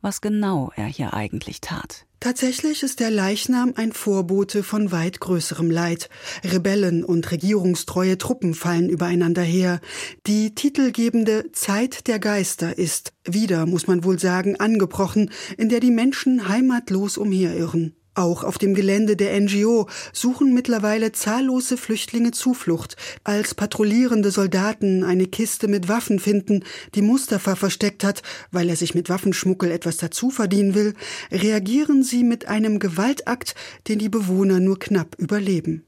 was 0.00 0.20
genau 0.20 0.70
er 0.76 0.86
hier 0.86 1.14
eigentlich 1.14 1.60
tat. 1.60 2.06
Tatsächlich 2.22 2.84
ist 2.84 3.00
der 3.00 3.10
Leichnam 3.10 3.72
ein 3.74 3.90
Vorbote 3.90 4.62
von 4.62 4.92
weit 4.92 5.18
größerem 5.18 5.68
Leid. 5.68 6.08
Rebellen 6.44 7.02
und 7.02 7.28
regierungstreue 7.32 8.16
Truppen 8.16 8.54
fallen 8.54 8.88
übereinander 8.88 9.42
her. 9.42 9.80
Die 10.28 10.54
titelgebende 10.54 11.50
Zeit 11.50 12.06
der 12.06 12.20
Geister 12.20 12.78
ist, 12.78 13.12
wieder 13.24 13.66
muss 13.66 13.88
man 13.88 14.04
wohl 14.04 14.20
sagen, 14.20 14.54
angebrochen, 14.54 15.32
in 15.58 15.68
der 15.68 15.80
die 15.80 15.90
Menschen 15.90 16.48
heimatlos 16.48 17.18
umherirren. 17.18 17.96
Auch 18.14 18.44
auf 18.44 18.58
dem 18.58 18.74
Gelände 18.74 19.16
der 19.16 19.40
NGO 19.40 19.88
suchen 20.12 20.52
mittlerweile 20.52 21.12
zahllose 21.12 21.78
Flüchtlinge 21.78 22.32
Zuflucht. 22.32 22.96
Als 23.24 23.54
patrouillierende 23.54 24.30
Soldaten 24.30 25.02
eine 25.02 25.26
Kiste 25.26 25.66
mit 25.66 25.88
Waffen 25.88 26.18
finden, 26.18 26.62
die 26.94 27.00
Mustafa 27.00 27.56
versteckt 27.56 28.04
hat, 28.04 28.22
weil 28.50 28.68
er 28.68 28.76
sich 28.76 28.94
mit 28.94 29.08
Waffenschmuggel 29.08 29.70
etwas 29.70 29.96
dazu 29.96 30.28
verdienen 30.28 30.74
will, 30.74 30.92
reagieren 31.30 32.02
sie 32.02 32.22
mit 32.22 32.48
einem 32.48 32.80
Gewaltakt, 32.80 33.54
den 33.88 33.98
die 33.98 34.10
Bewohner 34.10 34.60
nur 34.60 34.78
knapp 34.78 35.16
überleben. 35.18 35.86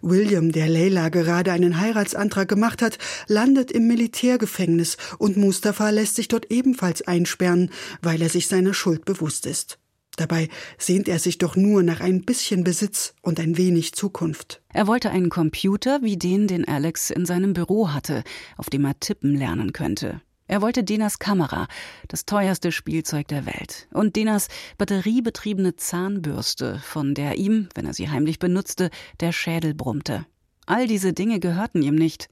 William, 0.00 0.52
der 0.52 0.68
Leila 0.68 1.08
gerade 1.08 1.50
einen 1.50 1.80
Heiratsantrag 1.80 2.46
gemacht 2.48 2.82
hat, 2.82 2.98
landet 3.26 3.72
im 3.72 3.88
Militärgefängnis 3.88 4.96
und 5.18 5.36
Mustafa 5.36 5.90
lässt 5.90 6.14
sich 6.14 6.28
dort 6.28 6.52
ebenfalls 6.52 7.02
einsperren, 7.02 7.70
weil 8.00 8.22
er 8.22 8.28
sich 8.28 8.46
seiner 8.46 8.74
Schuld 8.74 9.04
bewusst 9.04 9.46
ist. 9.46 9.78
Dabei 10.16 10.48
sehnt 10.78 11.08
er 11.08 11.18
sich 11.18 11.38
doch 11.38 11.56
nur 11.56 11.82
nach 11.82 12.00
ein 12.00 12.22
bisschen 12.22 12.62
Besitz 12.62 13.14
und 13.20 13.40
ein 13.40 13.56
wenig 13.56 13.94
Zukunft. 13.94 14.62
Er 14.72 14.86
wollte 14.86 15.10
einen 15.10 15.28
Computer 15.28 16.02
wie 16.02 16.16
den, 16.16 16.46
den 16.46 16.66
Alex 16.66 17.10
in 17.10 17.26
seinem 17.26 17.52
Büro 17.52 17.92
hatte, 17.92 18.22
auf 18.56 18.70
dem 18.70 18.84
er 18.84 18.98
tippen 19.00 19.34
lernen 19.34 19.72
könnte. 19.72 20.20
Er 20.46 20.60
wollte 20.60 20.84
Denas 20.84 21.18
Kamera, 21.18 21.68
das 22.06 22.26
teuerste 22.26 22.70
Spielzeug 22.70 23.28
der 23.28 23.46
Welt, 23.46 23.88
und 23.92 24.14
Denas 24.14 24.48
batteriebetriebene 24.76 25.76
Zahnbürste, 25.76 26.80
von 26.84 27.14
der 27.14 27.36
ihm, 27.36 27.68
wenn 27.74 27.86
er 27.86 27.94
sie 27.94 28.10
heimlich 28.10 28.38
benutzte, 28.38 28.90
der 29.20 29.32
Schädel 29.32 29.74
brummte. 29.74 30.26
All 30.66 30.86
diese 30.86 31.12
Dinge 31.12 31.40
gehörten 31.40 31.82
ihm 31.82 31.94
nicht, 31.94 32.28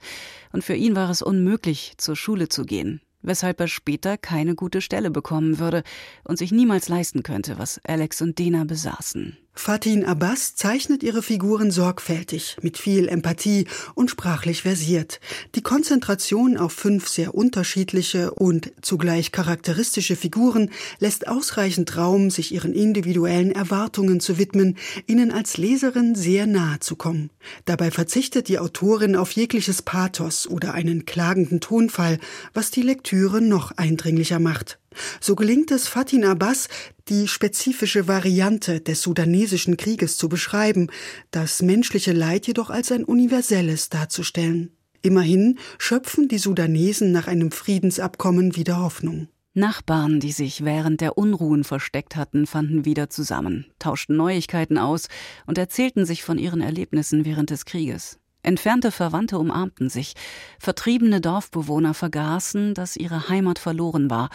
und 0.53 0.63
für 0.63 0.75
ihn 0.75 0.95
war 0.95 1.09
es 1.09 1.23
unmöglich, 1.23 1.95
zur 1.97 2.15
Schule 2.15 2.49
zu 2.49 2.65
gehen 2.65 3.01
weshalb 3.23 3.61
er 3.61 3.69
später 3.69 4.17
keine 4.19 4.55
gute 4.55 4.81
Stelle 4.81 5.11
bekommen 5.11 5.59
würde 5.59 5.83
und 6.25 6.39
sich 6.39 6.53
niemals 6.53 6.89
leisten 6.89 7.23
könnte, 7.23 7.59
was 7.59 7.81
Alex 7.85 8.21
und 8.23 8.39
Dina 8.39 8.65
besaßen. 8.65 9.37
Fatin 9.55 10.05
Abbas 10.05 10.57
zeichnet 10.57 11.03
ihre 11.03 11.23
Figuren 11.23 11.71
sorgfältig, 11.71 12.57
mit 12.63 12.79
viel 12.79 13.07
Empathie 13.07 13.67
und 13.95 14.11
sprachlich 14.11 14.63
versiert. 14.63 15.21
Die 15.55 15.63
Konzentration 15.63 16.57
auf 16.57 16.73
fünf 16.73 17.07
sehr 17.07 17.35
unterschiedliche 17.35 18.33
und 18.33 18.73
zugleich 18.81 19.31
charakteristische 19.31 20.17
Figuren 20.17 20.71
lässt 20.99 21.29
ausreichend 21.29 21.97
Raum, 21.97 22.31
sich 22.31 22.53
ihren 22.53 22.73
individuellen 22.73 23.53
Erwartungen 23.53 24.21
zu 24.21 24.39
widmen, 24.39 24.79
ihnen 25.07 25.31
als 25.31 25.59
Leserin 25.59 26.15
sehr 26.15 26.47
nahe 26.47 26.81
zu 26.81 26.97
kommen. 26.97 27.31
Dabei 27.67 27.91
verzichtet 27.91 28.49
die 28.49 28.59
Autorin 28.59 29.17
auf 29.17 29.33
jegliches 29.33 29.83
Pathos 29.83 30.47
oder 30.47 30.73
einen 30.73 31.05
klagenden 31.05 31.61
Tonfall, 31.61 32.19
was 32.55 32.71
die 32.71 32.83
Lektüre 32.83 33.43
noch 33.43 33.71
eindringlicher 33.73 34.39
macht. 34.39 34.79
So 35.21 35.35
gelingt 35.35 35.71
es 35.71 35.89
Fatin 35.89 36.25
Abbas, 36.25 36.69
die 37.09 37.29
spezifische 37.29 38.09
Variante 38.09 38.81
des 38.81 39.03
sudanesischen 39.03 39.77
Krieges 39.77 40.17
zu 40.17 40.29
beschreiben, 40.29 40.89
das 41.31 41.63
menschliche 41.63 42.13
Leid 42.13 42.47
jedoch 42.47 42.71
als 42.71 42.93
ein 42.93 43.05
universelles 43.05 43.89
darzustellen. 43.89 44.71
Immerhin 45.03 45.59
schöpfen 45.79 46.29
die 46.29 46.39
Sudanesen 46.39 47.11
nach 47.11 47.27
einem 47.27 47.51
Friedensabkommen 47.51 48.55
wieder 48.55 48.79
Hoffnung. 48.79 49.29
Nachbarn, 49.55 50.21
die 50.21 50.33
sich 50.33 50.65
während 50.65 51.03
der 51.03 51.19
Unruhen 51.19 51.65
versteckt 51.65 52.17
hatten, 52.17 52.47
fanden 52.47 52.87
wieder 52.87 53.11
zusammen, 53.11 53.67
tauschten 53.79 54.17
Neuigkeiten 54.17 54.79
aus 54.79 55.09
und 55.47 55.59
erzählten 55.59 56.07
sich 56.07 56.23
von 56.23 56.39
ihren 56.39 56.63
Erlebnissen 56.63 57.27
während 57.27 57.51
des 57.51 57.67
Krieges. 57.67 58.19
Entfernte 58.43 58.91
Verwandte 58.91 59.39
umarmten 59.39 59.89
sich, 59.89 60.15
vertriebene 60.59 61.21
Dorfbewohner 61.21 61.95
vergaßen, 61.95 62.75
dass 62.75 62.97
ihre 62.97 63.29
Heimat 63.29 63.59
verloren 63.59 64.09
war 64.09 64.31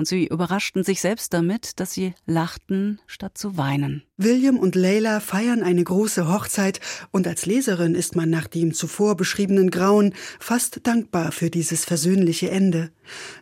und 0.00 0.06
sie 0.06 0.28
überraschten 0.28 0.82
sich 0.82 1.02
selbst 1.02 1.34
damit, 1.34 1.78
dass 1.78 1.92
sie 1.92 2.14
lachten, 2.24 3.02
statt 3.06 3.36
zu 3.36 3.58
weinen. 3.58 4.02
William 4.16 4.58
und 4.58 4.74
Leila 4.74 5.20
feiern 5.20 5.62
eine 5.62 5.84
große 5.84 6.26
Hochzeit, 6.26 6.80
und 7.10 7.26
als 7.26 7.44
Leserin 7.44 7.94
ist 7.94 8.16
man 8.16 8.30
nach 8.30 8.46
dem 8.46 8.72
zuvor 8.72 9.14
beschriebenen 9.14 9.70
Grauen 9.70 10.14
fast 10.38 10.86
dankbar 10.86 11.32
für 11.32 11.50
dieses 11.50 11.84
versöhnliche 11.84 12.50
Ende. 12.50 12.90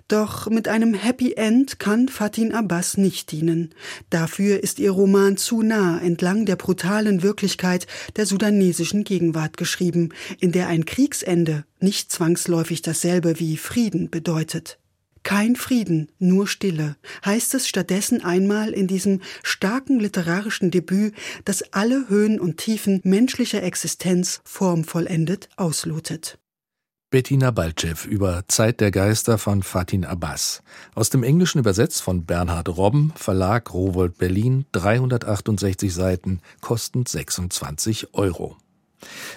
Doch 0.08 0.50
mit 0.50 0.66
einem 0.66 0.94
Happy 0.94 1.34
End 1.34 1.78
kann 1.78 2.08
Fatin 2.08 2.52
Abbas 2.52 2.96
nicht 2.96 3.30
dienen. 3.30 3.72
Dafür 4.10 4.60
ist 4.60 4.80
ihr 4.80 4.90
Roman 4.90 5.36
zu 5.36 5.62
nah 5.62 6.00
entlang 6.00 6.44
der 6.44 6.56
brutalen 6.56 7.22
Wirklichkeit 7.22 7.86
der 8.16 8.26
sudanesischen 8.26 9.04
Gegenwart 9.04 9.56
geschrieben, 9.56 10.08
in 10.40 10.50
der 10.50 10.66
ein 10.66 10.86
Kriegsende 10.86 11.64
nicht 11.78 12.10
zwangsläufig 12.10 12.82
dasselbe 12.82 13.38
wie 13.38 13.56
Frieden 13.56 14.10
bedeutet. 14.10 14.80
Kein 15.28 15.56
Frieden, 15.56 16.10
nur 16.18 16.48
Stille, 16.48 16.96
heißt 17.22 17.52
es 17.52 17.68
stattdessen 17.68 18.24
einmal 18.24 18.70
in 18.70 18.86
diesem 18.86 19.20
starken 19.42 20.00
literarischen 20.00 20.70
Debüt, 20.70 21.12
das 21.44 21.74
alle 21.74 22.08
Höhen 22.08 22.40
und 22.40 22.56
Tiefen 22.56 23.02
menschlicher 23.04 23.62
Existenz 23.62 24.40
formvollendet 24.44 25.50
auslotet. 25.58 26.38
Bettina 27.10 27.50
Balcev 27.50 28.06
über 28.06 28.44
Zeit 28.48 28.80
der 28.80 28.90
Geister 28.90 29.36
von 29.36 29.62
Fatin 29.62 30.06
Abbas. 30.06 30.62
Aus 30.94 31.10
dem 31.10 31.22
Englischen 31.22 31.58
übersetzt 31.58 32.00
von 32.00 32.24
Bernhard 32.24 32.70
Robben, 32.70 33.12
Verlag 33.14 33.74
Rowold 33.74 34.16
Berlin, 34.16 34.64
368 34.72 35.92
Seiten, 35.92 36.40
kostend 36.62 37.06
26 37.06 38.14
Euro. 38.14 38.56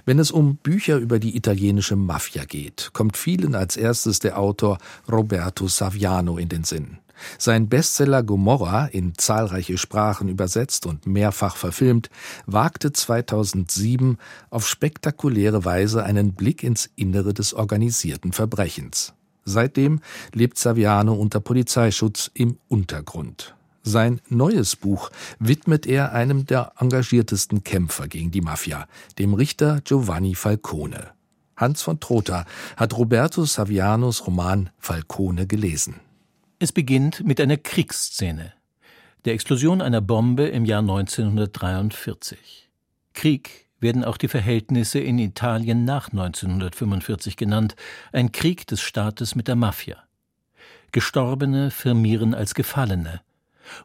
Wenn 0.05 0.19
es 0.19 0.31
um 0.31 0.55
Bücher 0.57 0.97
über 0.97 1.19
die 1.19 1.35
italienische 1.35 1.95
Mafia 1.95 2.45
geht, 2.45 2.91
kommt 2.93 3.17
vielen 3.17 3.55
als 3.55 3.77
erstes 3.77 4.19
der 4.19 4.37
Autor 4.37 4.77
Roberto 5.11 5.67
Saviano 5.67 6.37
in 6.37 6.49
den 6.49 6.63
Sinn. 6.63 6.97
Sein 7.37 7.69
Bestseller 7.69 8.23
Gomorra, 8.23 8.87
in 8.87 9.13
zahlreiche 9.15 9.77
Sprachen 9.77 10.27
übersetzt 10.27 10.85
und 10.85 11.05
mehrfach 11.05 11.55
verfilmt, 11.55 12.09
wagte 12.45 12.91
2007 12.91 14.17
auf 14.49 14.67
spektakuläre 14.67 15.63
Weise 15.63 16.03
einen 16.03 16.33
Blick 16.33 16.63
ins 16.63 16.89
Innere 16.95 17.33
des 17.33 17.53
organisierten 17.53 18.33
Verbrechens. 18.33 19.13
Seitdem 19.43 20.01
lebt 20.33 20.57
Saviano 20.57 21.13
unter 21.13 21.39
Polizeischutz 21.39 22.31
im 22.33 22.57
Untergrund. 22.67 23.55
Sein 23.83 24.21
neues 24.29 24.75
Buch 24.75 25.09
widmet 25.39 25.87
er 25.87 26.13
einem 26.13 26.45
der 26.45 26.73
engagiertesten 26.77 27.63
Kämpfer 27.63 28.07
gegen 28.07 28.31
die 28.31 28.41
Mafia, 28.41 28.87
dem 29.17 29.33
Richter 29.33 29.81
Giovanni 29.81 30.35
Falcone. 30.35 31.11
Hans 31.55 31.81
von 31.81 31.99
Trotha 31.99 32.45
hat 32.77 32.97
Roberto 32.97 33.43
Savianos 33.45 34.27
Roman 34.27 34.69
Falcone 34.77 35.47
gelesen. 35.47 35.95
Es 36.59 36.71
beginnt 36.71 37.25
mit 37.25 37.41
einer 37.41 37.57
Kriegsszene, 37.57 38.53
der 39.25 39.33
Explosion 39.33 39.81
einer 39.81 40.01
Bombe 40.01 40.47
im 40.47 40.65
Jahr 40.65 40.81
1943. 40.81 42.69
Krieg 43.13 43.67
werden 43.79 44.03
auch 44.03 44.17
die 44.17 44.27
Verhältnisse 44.27 44.99
in 44.99 45.17
Italien 45.17 45.85
nach 45.85 46.09
1945 46.09 47.35
genannt, 47.35 47.75
ein 48.11 48.31
Krieg 48.31 48.67
des 48.67 48.81
Staates 48.81 49.35
mit 49.35 49.47
der 49.47 49.55
Mafia. 49.55 49.97
Gestorbene 50.91 51.71
firmieren 51.71 52.35
als 52.35 52.53
Gefallene, 52.53 53.21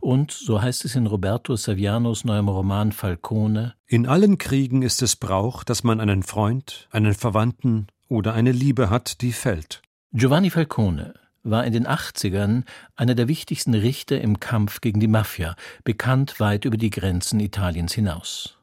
und, 0.00 0.30
so 0.30 0.60
heißt 0.60 0.84
es 0.84 0.94
in 0.94 1.06
Roberto 1.06 1.56
Savianos 1.56 2.24
neuem 2.24 2.48
Roman 2.48 2.92
Falcone, 2.92 3.74
in 3.86 4.06
allen 4.06 4.38
Kriegen 4.38 4.82
ist 4.82 5.02
es 5.02 5.16
Brauch, 5.16 5.62
dass 5.62 5.84
man 5.84 6.00
einen 6.00 6.22
Freund, 6.22 6.88
einen 6.90 7.14
Verwandten 7.14 7.86
oder 8.08 8.34
eine 8.34 8.52
Liebe 8.52 8.90
hat, 8.90 9.20
die 9.20 9.32
fällt. 9.32 9.82
Giovanni 10.12 10.50
Falcone 10.50 11.14
war 11.44 11.64
in 11.64 11.72
den 11.72 11.86
80ern 11.86 12.64
einer 12.96 13.14
der 13.14 13.28
wichtigsten 13.28 13.74
Richter 13.74 14.20
im 14.20 14.40
Kampf 14.40 14.80
gegen 14.80 15.00
die 15.00 15.08
Mafia, 15.08 15.54
bekannt 15.84 16.40
weit 16.40 16.64
über 16.64 16.76
die 16.76 16.90
Grenzen 16.90 17.40
Italiens 17.40 17.94
hinaus. 17.94 18.58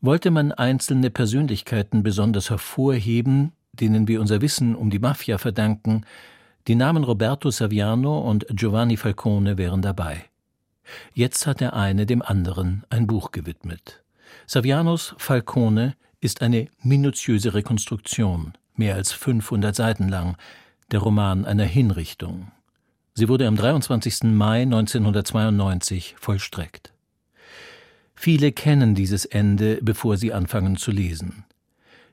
Wollte 0.00 0.30
man 0.30 0.52
einzelne 0.52 1.10
Persönlichkeiten 1.10 2.02
besonders 2.02 2.50
hervorheben, 2.50 3.52
denen 3.72 4.08
wir 4.08 4.20
unser 4.20 4.40
Wissen 4.40 4.76
um 4.76 4.90
die 4.90 4.98
Mafia 4.98 5.38
verdanken, 5.38 6.04
die 6.66 6.74
Namen 6.74 7.04
Roberto 7.04 7.50
Saviano 7.50 8.18
und 8.18 8.46
Giovanni 8.50 8.96
Falcone 8.96 9.56
wären 9.56 9.82
dabei. 9.82 10.24
Jetzt 11.14 11.46
hat 11.46 11.60
der 11.60 11.74
eine 11.74 12.06
dem 12.06 12.22
anderen 12.22 12.84
ein 12.90 13.06
Buch 13.06 13.30
gewidmet. 13.30 14.02
Savianos 14.46 15.14
Falcone 15.18 15.94
ist 16.20 16.42
eine 16.42 16.68
minutiöse 16.82 17.54
Rekonstruktion, 17.54 18.54
mehr 18.74 18.96
als 18.96 19.12
500 19.12 19.74
Seiten 19.74 20.08
lang, 20.08 20.36
der 20.90 21.00
Roman 21.00 21.44
einer 21.44 21.64
Hinrichtung. 21.64 22.50
Sie 23.14 23.28
wurde 23.28 23.46
am 23.46 23.56
23. 23.56 24.24
Mai 24.24 24.62
1992 24.62 26.16
vollstreckt. 26.18 26.92
Viele 28.14 28.52
kennen 28.52 28.94
dieses 28.94 29.24
Ende, 29.24 29.78
bevor 29.82 30.16
sie 30.16 30.32
anfangen 30.32 30.76
zu 30.76 30.90
lesen. 30.90 31.45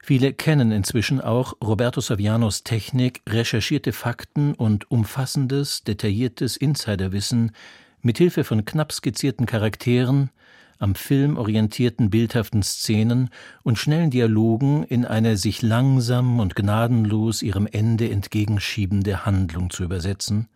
Viele 0.06 0.34
kennen 0.34 0.74
inzwischen 0.74 1.22
auch 1.22 1.54
Roberto 1.64 2.02
Savianos 2.02 2.66
Technik, 2.66 3.22
recherchierte 3.26 3.94
Fakten 3.94 4.54
und 4.54 4.92
umfassendes, 4.92 5.86
detailliertes 5.86 6.58
Insiderwissen 6.58 7.54
mit 8.02 8.18
Hilfe 8.18 8.44
von 8.44 8.66
knapp 8.66 8.92
skizzierten 8.92 9.46
Charakteren, 9.46 10.30
am 10.78 10.96
Film 10.96 11.38
orientierten 11.38 12.10
bildhaften 12.10 12.64
Szenen 12.64 13.30
und 13.64 13.80
schnellen 13.80 14.10
Dialogen 14.10 14.84
in 14.84 15.06
eine 15.06 15.38
sich 15.38 15.62
langsam 15.62 16.42
und 16.42 16.54
gnadenlos 16.54 17.42
ihrem 17.42 17.66
Ende 17.66 18.10
entgegenschiebende 18.10 19.26
Handlung 19.26 19.70
zu 19.70 19.86
übersetzen 19.86 20.50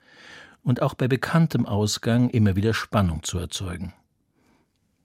und 0.62 0.82
auch 0.82 0.94
bei 0.94 1.08
bekanntem 1.08 1.66
Ausgang 1.66 2.30
immer 2.32 2.58
wieder 2.58 2.74
Spannung 2.74 3.24
zu 3.24 3.40
erzeugen. 3.40 3.94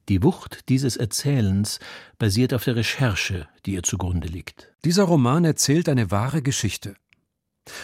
Die 0.09 0.23
Wucht 0.23 0.69
dieses 0.69 0.97
Erzählens 0.97 1.79
basiert 2.19 2.53
auf 2.55 2.65
der 2.65 2.77
Recherche, 2.77 3.49
die 3.65 3.75
ihr 3.75 3.83
zugrunde 3.83 4.29
liegt. 4.29 4.73
Dieser 4.85 5.05
Roman 5.05 5.45
erzählt 5.45 5.89
eine 5.89 6.11
wahre 6.11 6.43
Geschichte. 6.43 6.95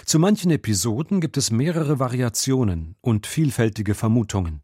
Zu 0.05 0.19
manchen 0.19 0.51
Episoden 0.51 1.21
gibt 1.21 1.37
es 1.37 1.51
mehrere 1.51 1.99
Variationen 1.99 2.97
und 3.01 3.27
vielfältige 3.27 3.95
Vermutungen. 3.95 4.63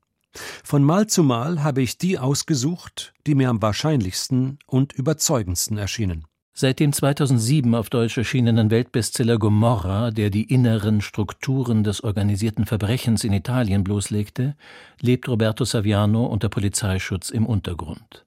Von 0.64 0.82
Mal 0.82 1.06
zu 1.06 1.22
Mal 1.22 1.62
habe 1.62 1.82
ich 1.82 1.96
die 1.96 2.18
ausgesucht, 2.18 3.14
die 3.26 3.36
mir 3.36 3.50
am 3.50 3.62
wahrscheinlichsten 3.62 4.58
und 4.66 4.92
überzeugendsten 4.92 5.78
erschienen. 5.78 6.26
Seit 6.56 6.78
dem 6.78 6.92
2007 6.92 7.74
auf 7.74 7.90
Deutsch 7.90 8.16
erschienenen 8.16 8.70
Weltbestseller 8.70 9.38
Gomorra, 9.38 10.12
der 10.12 10.30
die 10.30 10.44
inneren 10.44 11.00
Strukturen 11.00 11.82
des 11.82 12.04
organisierten 12.04 12.64
Verbrechens 12.64 13.24
in 13.24 13.32
Italien 13.32 13.82
bloßlegte, 13.82 14.54
lebt 15.00 15.28
Roberto 15.28 15.64
Saviano 15.64 16.26
unter 16.26 16.48
Polizeischutz 16.48 17.30
im 17.30 17.44
Untergrund. 17.44 18.24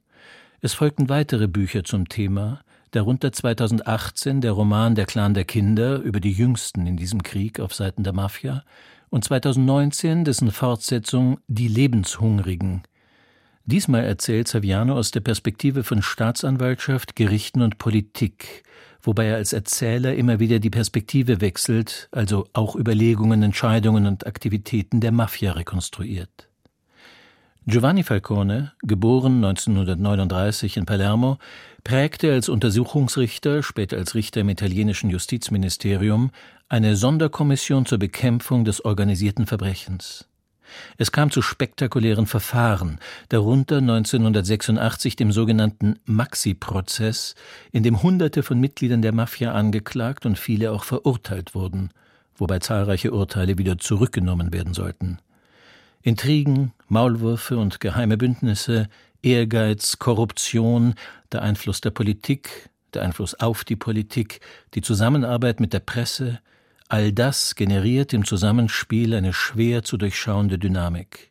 Es 0.60 0.74
folgten 0.74 1.08
weitere 1.08 1.48
Bücher 1.48 1.84
zum 1.84 2.10
Thema, 2.10 2.60
darunter 2.90 3.32
2018 3.32 4.42
der 4.42 4.52
Roman 4.52 4.94
Der 4.94 5.06
Clan 5.06 5.32
der 5.32 5.46
Kinder 5.46 5.96
über 5.96 6.20
die 6.20 6.32
Jüngsten 6.32 6.86
in 6.86 6.98
diesem 6.98 7.22
Krieg 7.22 7.60
auf 7.60 7.72
Seiten 7.72 8.04
der 8.04 8.12
Mafia 8.12 8.62
und 9.08 9.24
2019 9.24 10.26
dessen 10.26 10.50
Fortsetzung 10.50 11.38
Die 11.48 11.68
Lebenshungrigen 11.68 12.82
Diesmal 13.70 14.04
erzählt 14.04 14.48
Saviano 14.48 14.96
aus 14.96 15.10
der 15.10 15.20
Perspektive 15.20 15.84
von 15.84 16.00
Staatsanwaltschaft, 16.00 17.14
Gerichten 17.16 17.60
und 17.60 17.76
Politik, 17.76 18.62
wobei 19.02 19.26
er 19.26 19.36
als 19.36 19.52
Erzähler 19.52 20.14
immer 20.14 20.40
wieder 20.40 20.58
die 20.58 20.70
Perspektive 20.70 21.42
wechselt, 21.42 22.08
also 22.10 22.46
auch 22.54 22.76
Überlegungen, 22.76 23.42
Entscheidungen 23.42 24.06
und 24.06 24.26
Aktivitäten 24.26 25.02
der 25.02 25.12
Mafia 25.12 25.52
rekonstruiert. 25.52 26.48
Giovanni 27.66 28.04
Falcone, 28.04 28.72
geboren 28.84 29.44
1939 29.44 30.78
in 30.78 30.86
Palermo, 30.86 31.36
prägte 31.84 32.32
als 32.32 32.48
Untersuchungsrichter, 32.48 33.62
später 33.62 33.98
als 33.98 34.14
Richter 34.14 34.40
im 34.40 34.48
italienischen 34.48 35.10
Justizministerium, 35.10 36.30
eine 36.70 36.96
Sonderkommission 36.96 37.84
zur 37.84 37.98
Bekämpfung 37.98 38.64
des 38.64 38.82
organisierten 38.82 39.44
Verbrechens. 39.46 40.26
Es 40.96 41.12
kam 41.12 41.30
zu 41.30 41.42
spektakulären 41.42 42.26
Verfahren, 42.26 42.98
darunter 43.28 43.78
1986 43.78 45.16
dem 45.16 45.32
sogenannten 45.32 45.98
Maxi-Prozess, 46.04 47.34
in 47.72 47.82
dem 47.82 48.02
Hunderte 48.02 48.42
von 48.42 48.60
Mitgliedern 48.60 49.02
der 49.02 49.12
Mafia 49.12 49.52
angeklagt 49.52 50.26
und 50.26 50.38
viele 50.38 50.72
auch 50.72 50.84
verurteilt 50.84 51.54
wurden, 51.54 51.90
wobei 52.36 52.58
zahlreiche 52.58 53.12
Urteile 53.12 53.58
wieder 53.58 53.78
zurückgenommen 53.78 54.52
werden 54.52 54.74
sollten. 54.74 55.18
Intrigen, 56.02 56.72
Maulwürfe 56.88 57.58
und 57.58 57.80
geheime 57.80 58.16
Bündnisse, 58.16 58.88
Ehrgeiz, 59.22 59.98
Korruption, 59.98 60.94
der 61.32 61.42
Einfluss 61.42 61.80
der 61.80 61.90
Politik, 61.90 62.70
der 62.94 63.02
Einfluss 63.02 63.34
auf 63.34 63.64
die 63.64 63.76
Politik, 63.76 64.40
die 64.74 64.80
Zusammenarbeit 64.80 65.60
mit 65.60 65.72
der 65.72 65.80
Presse, 65.80 66.40
All 66.90 67.12
das 67.12 67.54
generiert 67.54 68.14
im 68.14 68.24
Zusammenspiel 68.24 69.14
eine 69.14 69.34
schwer 69.34 69.82
zu 69.82 69.98
durchschauende 69.98 70.58
Dynamik. 70.58 71.30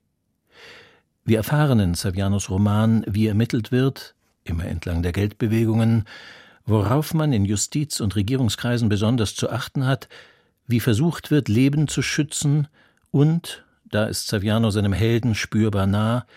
Wir 1.26 1.38
erfahren 1.38 1.80
in 1.80 1.94
Savianos 1.96 2.52
Roman, 2.52 3.04
wie 3.08 3.26
ermittelt 3.26 3.72
wird, 3.72 4.14
immer 4.44 4.66
entlang 4.66 5.02
der 5.02 5.14
Geldbewegungen, 5.14 6.06
worauf 6.66 7.16
man 7.16 7.34
in 7.34 7.44
Justiz- 7.44 8.02
und 8.02 8.16
Regierungskreisen 8.16 8.88
besonders 8.88 9.34
zu 9.34 9.50
achten 9.50 9.88
hat, 9.88 10.10
wie 10.68 10.80
versucht 10.80 11.32
wird, 11.32 11.48
Leben 11.48 11.88
zu 11.88 12.04
schützen 12.04 12.68
und, 13.10 13.66
da 13.86 14.06
ist 14.06 14.28
Saviano 14.28 14.70
seinem 14.70 14.94
Helden 14.94 15.34
spürbar 15.34 15.88
nah, 15.88 16.28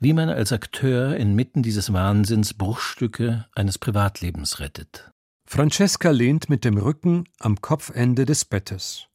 wie 0.00 0.12
man 0.12 0.28
als 0.28 0.52
Akteur 0.52 1.16
inmitten 1.16 1.62
dieses 1.62 1.92
Wahnsinns 1.94 2.52
Bruchstücke 2.52 3.46
eines 3.54 3.78
Privatlebens 3.78 4.60
rettet. 4.60 5.10
Francesca 5.52 6.12
lehnt 6.12 6.48
mit 6.48 6.64
dem 6.64 6.78
Rücken 6.78 7.24
am 7.40 7.60
Kopfende 7.60 8.24
des 8.24 8.44
Bettes. 8.44 9.08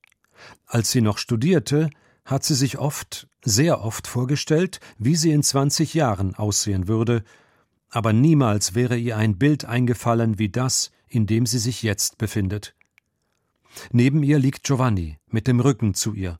Als 0.66 0.92
sie 0.92 1.00
noch 1.00 1.18
studierte, 1.18 1.90
hat 2.26 2.44
sie 2.44 2.56
sich 2.56 2.78
oft, 2.78 3.30
sehr 3.42 3.80
oft 3.80 4.06
vorgestellt, 4.06 4.82
wie 4.98 5.16
sie 5.16 5.32
in 5.32 5.44
zwanzig 5.44 5.94
Jahren 5.94 6.36
aussehen 6.36 6.90
würde, 6.90 7.24
aber 7.90 8.12
niemals 8.12 8.76
wäre 8.76 8.98
ihr 8.98 9.16
ein 9.16 9.38
Bild 9.38 9.64
eingefallen 9.64 10.38
wie 10.38 10.50
das, 10.50 10.92
in 11.08 11.26
dem 11.26 11.46
sie 11.46 11.58
sich 11.58 11.84
jetzt 11.84 12.18
befindet. 12.18 12.76
Neben 13.94 14.22
ihr 14.22 14.38
liegt 14.38 14.66
Giovanni 14.66 15.18
mit 15.30 15.48
dem 15.48 15.62
Rücken 15.62 15.94
zu 15.94 16.14
ihr. 16.14 16.38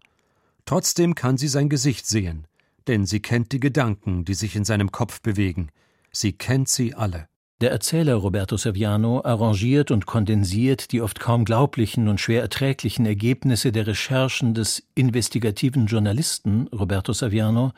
Trotzdem 0.66 1.16
kann 1.16 1.38
sie 1.38 1.48
sein 1.48 1.70
Gesicht 1.70 2.06
sehen, 2.06 2.48
denn 2.88 3.06
sie 3.06 3.22
kennt 3.22 3.54
die 3.54 3.62
Gedanken, 3.62 4.26
die 4.26 4.34
sich 4.34 4.58
in 4.58 4.66
seinem 4.66 4.92
Kopf 4.92 5.22
bewegen. 5.22 5.70
Sie 6.12 6.34
kennt 6.34 6.68
sie 6.68 6.94
alle. 6.94 7.30
Der 7.62 7.72
Erzähler 7.72 8.16
Roberto 8.16 8.58
Saviano 8.58 9.22
arrangiert 9.24 9.90
und 9.90 10.06
kondensiert 10.06 10.92
die 10.92 11.02
oft 11.02 11.22
kaum 11.22 11.46
glaublichen 11.46 12.10
und 12.10 12.20
schwer 12.20 12.42
erträglichen 12.42 13.06
Ergebnisse 13.06 13.72
der 13.72 13.88
Recherchen 13.88 14.54
des 14.54 14.86
investigativen 14.94 15.86
Journalisten 15.86 16.68
Roberto 16.68 17.14
Saviano 17.14 17.72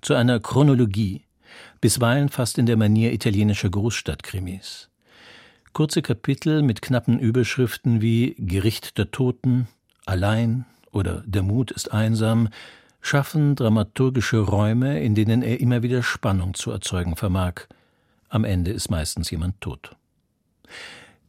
zu 0.00 0.14
einer 0.14 0.38
Chronologie, 0.38 1.24
bisweilen 1.80 2.28
fast 2.28 2.56
in 2.56 2.66
der 2.66 2.76
Manier 2.76 3.12
italienischer 3.12 3.68
Großstadtkrimis. 3.68 4.90
Kurze 5.72 6.02
Kapitel 6.02 6.62
mit 6.62 6.80
knappen 6.80 7.18
Überschriften 7.18 8.00
wie 8.00 8.36
Gericht 8.38 8.96
der 8.96 9.10
Toten, 9.10 9.66
Allein 10.04 10.66
oder 10.92 11.24
Der 11.26 11.42
Mut 11.42 11.72
ist 11.72 11.90
einsam 11.90 12.48
schaffen 13.00 13.56
dramaturgische 13.56 14.38
Räume, 14.38 15.00
in 15.00 15.16
denen 15.16 15.42
er 15.42 15.58
immer 15.58 15.82
wieder 15.82 16.04
Spannung 16.04 16.54
zu 16.54 16.70
erzeugen 16.70 17.16
vermag– 17.16 17.66
am 18.28 18.44
Ende 18.44 18.70
ist 18.70 18.90
meistens 18.90 19.30
jemand 19.30 19.60
tot. 19.60 19.96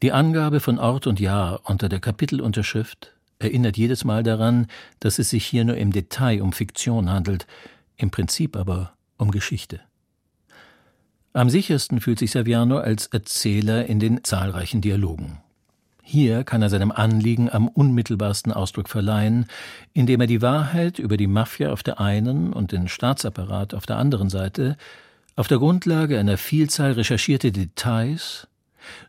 Die 0.02 0.12
Angabe 0.12 0.60
von 0.60 0.80
Ort 0.80 1.08
und 1.08 1.20
Jahr 1.20 1.62
unter 1.64 1.90
der 1.90 2.00
Kapitelunterschrift 2.00 3.16
erinnert 3.40 3.78
jedes 3.78 4.04
Mal 4.04 4.24
daran, 4.24 4.68
dass 5.00 5.20
es 5.20 5.30
sich 5.30 5.46
hier 5.46 5.66
nur 5.66 5.78
im 5.78 5.92
Detail 5.92 6.42
um 6.42 6.54
Fiktion 6.54 7.10
handelt, 7.10 7.48
im 7.96 8.12
Prinzip 8.12 8.56
aber 8.56 8.94
um 9.18 9.32
Geschichte. 9.32 9.82
Am 11.34 11.50
sichersten 11.50 12.02
fühlt 12.02 12.20
sich 12.20 12.32
Saviano 12.32 12.78
als 12.78 13.08
Erzähler 13.08 13.86
in 13.86 14.00
den 14.00 14.24
zahlreichen 14.24 14.82
Dialogen. 14.82 15.40
Hier 16.02 16.44
kann 16.44 16.62
er 16.62 16.70
seinem 16.70 16.92
Anliegen 16.92 17.50
am 17.50 17.68
unmittelbarsten 17.68 18.54
Ausdruck 18.54 18.88
verleihen, 18.88 19.46
indem 19.94 20.22
er 20.22 20.28
die 20.28 20.42
Wahrheit 20.42 21.00
über 21.00 21.18
die 21.18 21.28
Mafia 21.28 21.72
auf 21.72 21.84
der 21.84 22.00
einen 22.00 22.54
und 22.54 22.72
den 22.72 22.88
Staatsapparat 22.88 23.74
auf 23.74 23.86
der 23.86 23.98
anderen 23.98 24.30
Seite 24.30 24.78
auf 25.38 25.48
der 25.48 25.60
Grundlage 25.60 26.20
einer 26.20 26.38
Vielzahl 26.38 26.94
recherchierter 26.94 27.52
Details 27.52 28.48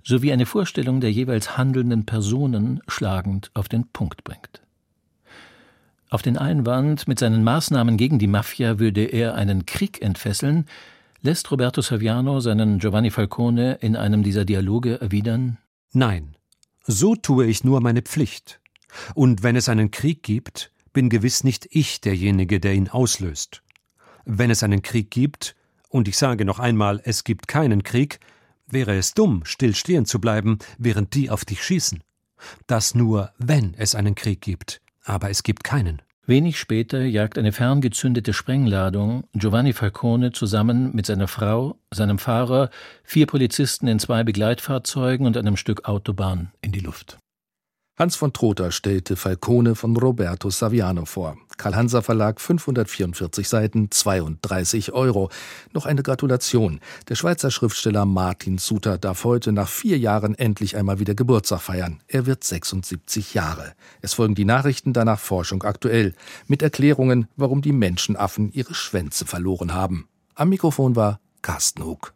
sowie 0.05 0.31
eine 0.31 0.47
Vorstellung 0.47 1.01
der 1.01 1.11
jeweils 1.11 1.57
handelnden 1.57 2.05
Personen 2.05 2.81
schlagend 2.87 3.51
auf 3.55 3.69
den 3.69 3.89
Punkt 3.89 4.25
bringt. 4.25 4.61
Auf 6.11 6.21
den 6.23 6.37
Einwand, 6.37 7.09
mit 7.09 7.19
seinen 7.19 7.45
Maßnahmen 7.45 7.97
gegen 7.97 8.19
die 8.19 8.27
Mafia 8.27 8.79
würde 8.79 9.05
er 9.05 9.35
einen 9.35 9.65
Krieg 9.67 10.03
entfesseln, 10.03 10.67
lässt 11.23 11.51
Roberto 11.51 11.81
Saviano 11.81 12.41
seinen 12.41 12.79
Giovanni 12.79 13.11
Falcone 13.11 13.79
in 13.81 13.97
einem 13.97 14.23
dieser 14.23 14.45
Dialoge 14.45 15.01
erwidern 15.01 15.57
Nein, 15.93 16.37
so 16.87 17.17
tue 17.17 17.47
ich 17.47 17.65
nur 17.65 17.81
meine 17.81 18.03
Pflicht. 18.03 18.61
Und 19.15 19.43
wenn 19.43 19.57
es 19.57 19.71
einen 19.71 19.91
Krieg 19.91 20.23
gibt, 20.23 20.73
bin 20.93 21.09
gewiss 21.09 21.43
nicht 21.43 21.67
ich 21.71 22.03
derjenige, 22.03 22.61
der 22.61 22.75
ihn 22.75 22.89
auslöst. 22.89 23.63
Wenn 24.27 24.51
es 24.51 24.63
einen 24.63 24.83
Krieg 24.83 25.11
gibt, 25.11 25.57
und 25.89 26.09
ich 26.09 26.17
sage 26.17 26.45
noch 26.45 26.59
einmal, 26.59 27.01
es 27.05 27.25
gibt 27.25 27.49
keinen 27.49 27.83
Krieg, 27.83 28.21
wäre 28.67 28.97
es 28.97 29.15
dumm, 29.15 29.43
still 29.45 29.75
stehen 29.75 30.05
zu 30.05 30.21
bleiben, 30.21 30.59
während 30.79 31.15
die 31.15 31.31
auf 31.31 31.45
dich 31.45 31.63
schießen. 31.63 32.03
Das 32.67 32.95
nur, 32.95 33.33
wenn 33.39 33.75
es 33.75 33.95
einen 33.95 34.15
Krieg 34.15 34.41
gibt, 34.41 34.81
aber 35.05 35.31
es 35.31 35.43
gibt 35.43 35.65
keinen. 35.65 36.03
Wenig 36.29 36.59
später 36.59 37.07
jagt 37.07 37.39
eine 37.39 37.53
ferngezündete 37.53 38.35
Sprengladung 38.35 39.25
Giovanni 39.33 39.73
Falcone 39.73 40.31
zusammen 40.33 40.95
mit 40.95 41.07
seiner 41.07 41.27
Frau, 41.27 41.79
seinem 41.91 42.19
Fahrer, 42.19 42.69
vier 43.03 43.27
Polizisten 43.27 43.89
in 43.89 43.99
zwei 43.99 44.25
Begleitfahrzeugen 44.25 45.27
und 45.27 45.39
einem 45.39 45.57
Stück 45.57 45.89
Autobahn 45.89 46.53
in 46.61 46.73
die 46.73 46.81
Luft. 46.81 47.17
Hans 47.99 48.15
von 48.15 48.35
Trotha 48.35 48.71
stellte 48.71 49.17
Falcone 49.17 49.75
von 49.75 49.97
Roberto 49.97 50.51
Saviano 50.51 51.07
vor. 51.07 51.39
Karl-Hanser 51.59 52.03
Verlag, 52.03 52.41
544 52.41 53.49
Seiten, 53.49 53.91
32 53.91 54.93
Euro. 54.93 55.29
Noch 55.75 55.85
eine 55.85 56.03
Gratulation. 56.03 56.81
Der 57.09 57.17
Schweizer 57.17 57.51
Schriftsteller 57.51 58.07
Martin 58.07 58.57
Suter 58.59 58.97
darf 58.97 59.25
heute 59.25 59.53
nach 59.53 59.69
vier 59.69 59.99
Jahren 59.99 60.35
endlich 60.35 60.77
einmal 60.77 60.99
wieder 60.99 61.15
Geburtstag 61.15 61.61
feiern. 61.61 62.01
Er 62.07 62.25
wird 62.27 62.45
76 62.45 63.35
Jahre. 63.35 63.75
Es 64.01 64.15
folgen 64.15 64.35
die 64.35 64.45
Nachrichten, 64.45 64.93
danach 64.93 65.21
Forschung 65.21 65.65
aktuell. 65.65 66.15
Mit 66.47 66.63
Erklärungen, 66.63 67.29
warum 67.37 67.61
die 67.61 67.73
Menschenaffen 67.73 68.51
ihre 68.53 68.75
Schwänze 68.75 69.27
verloren 69.27 69.75
haben. 69.75 70.09
Am 70.35 70.49
Mikrofon 70.49 70.97
war 70.97 71.21
Carsten 71.43 71.85
Hug. 71.85 72.15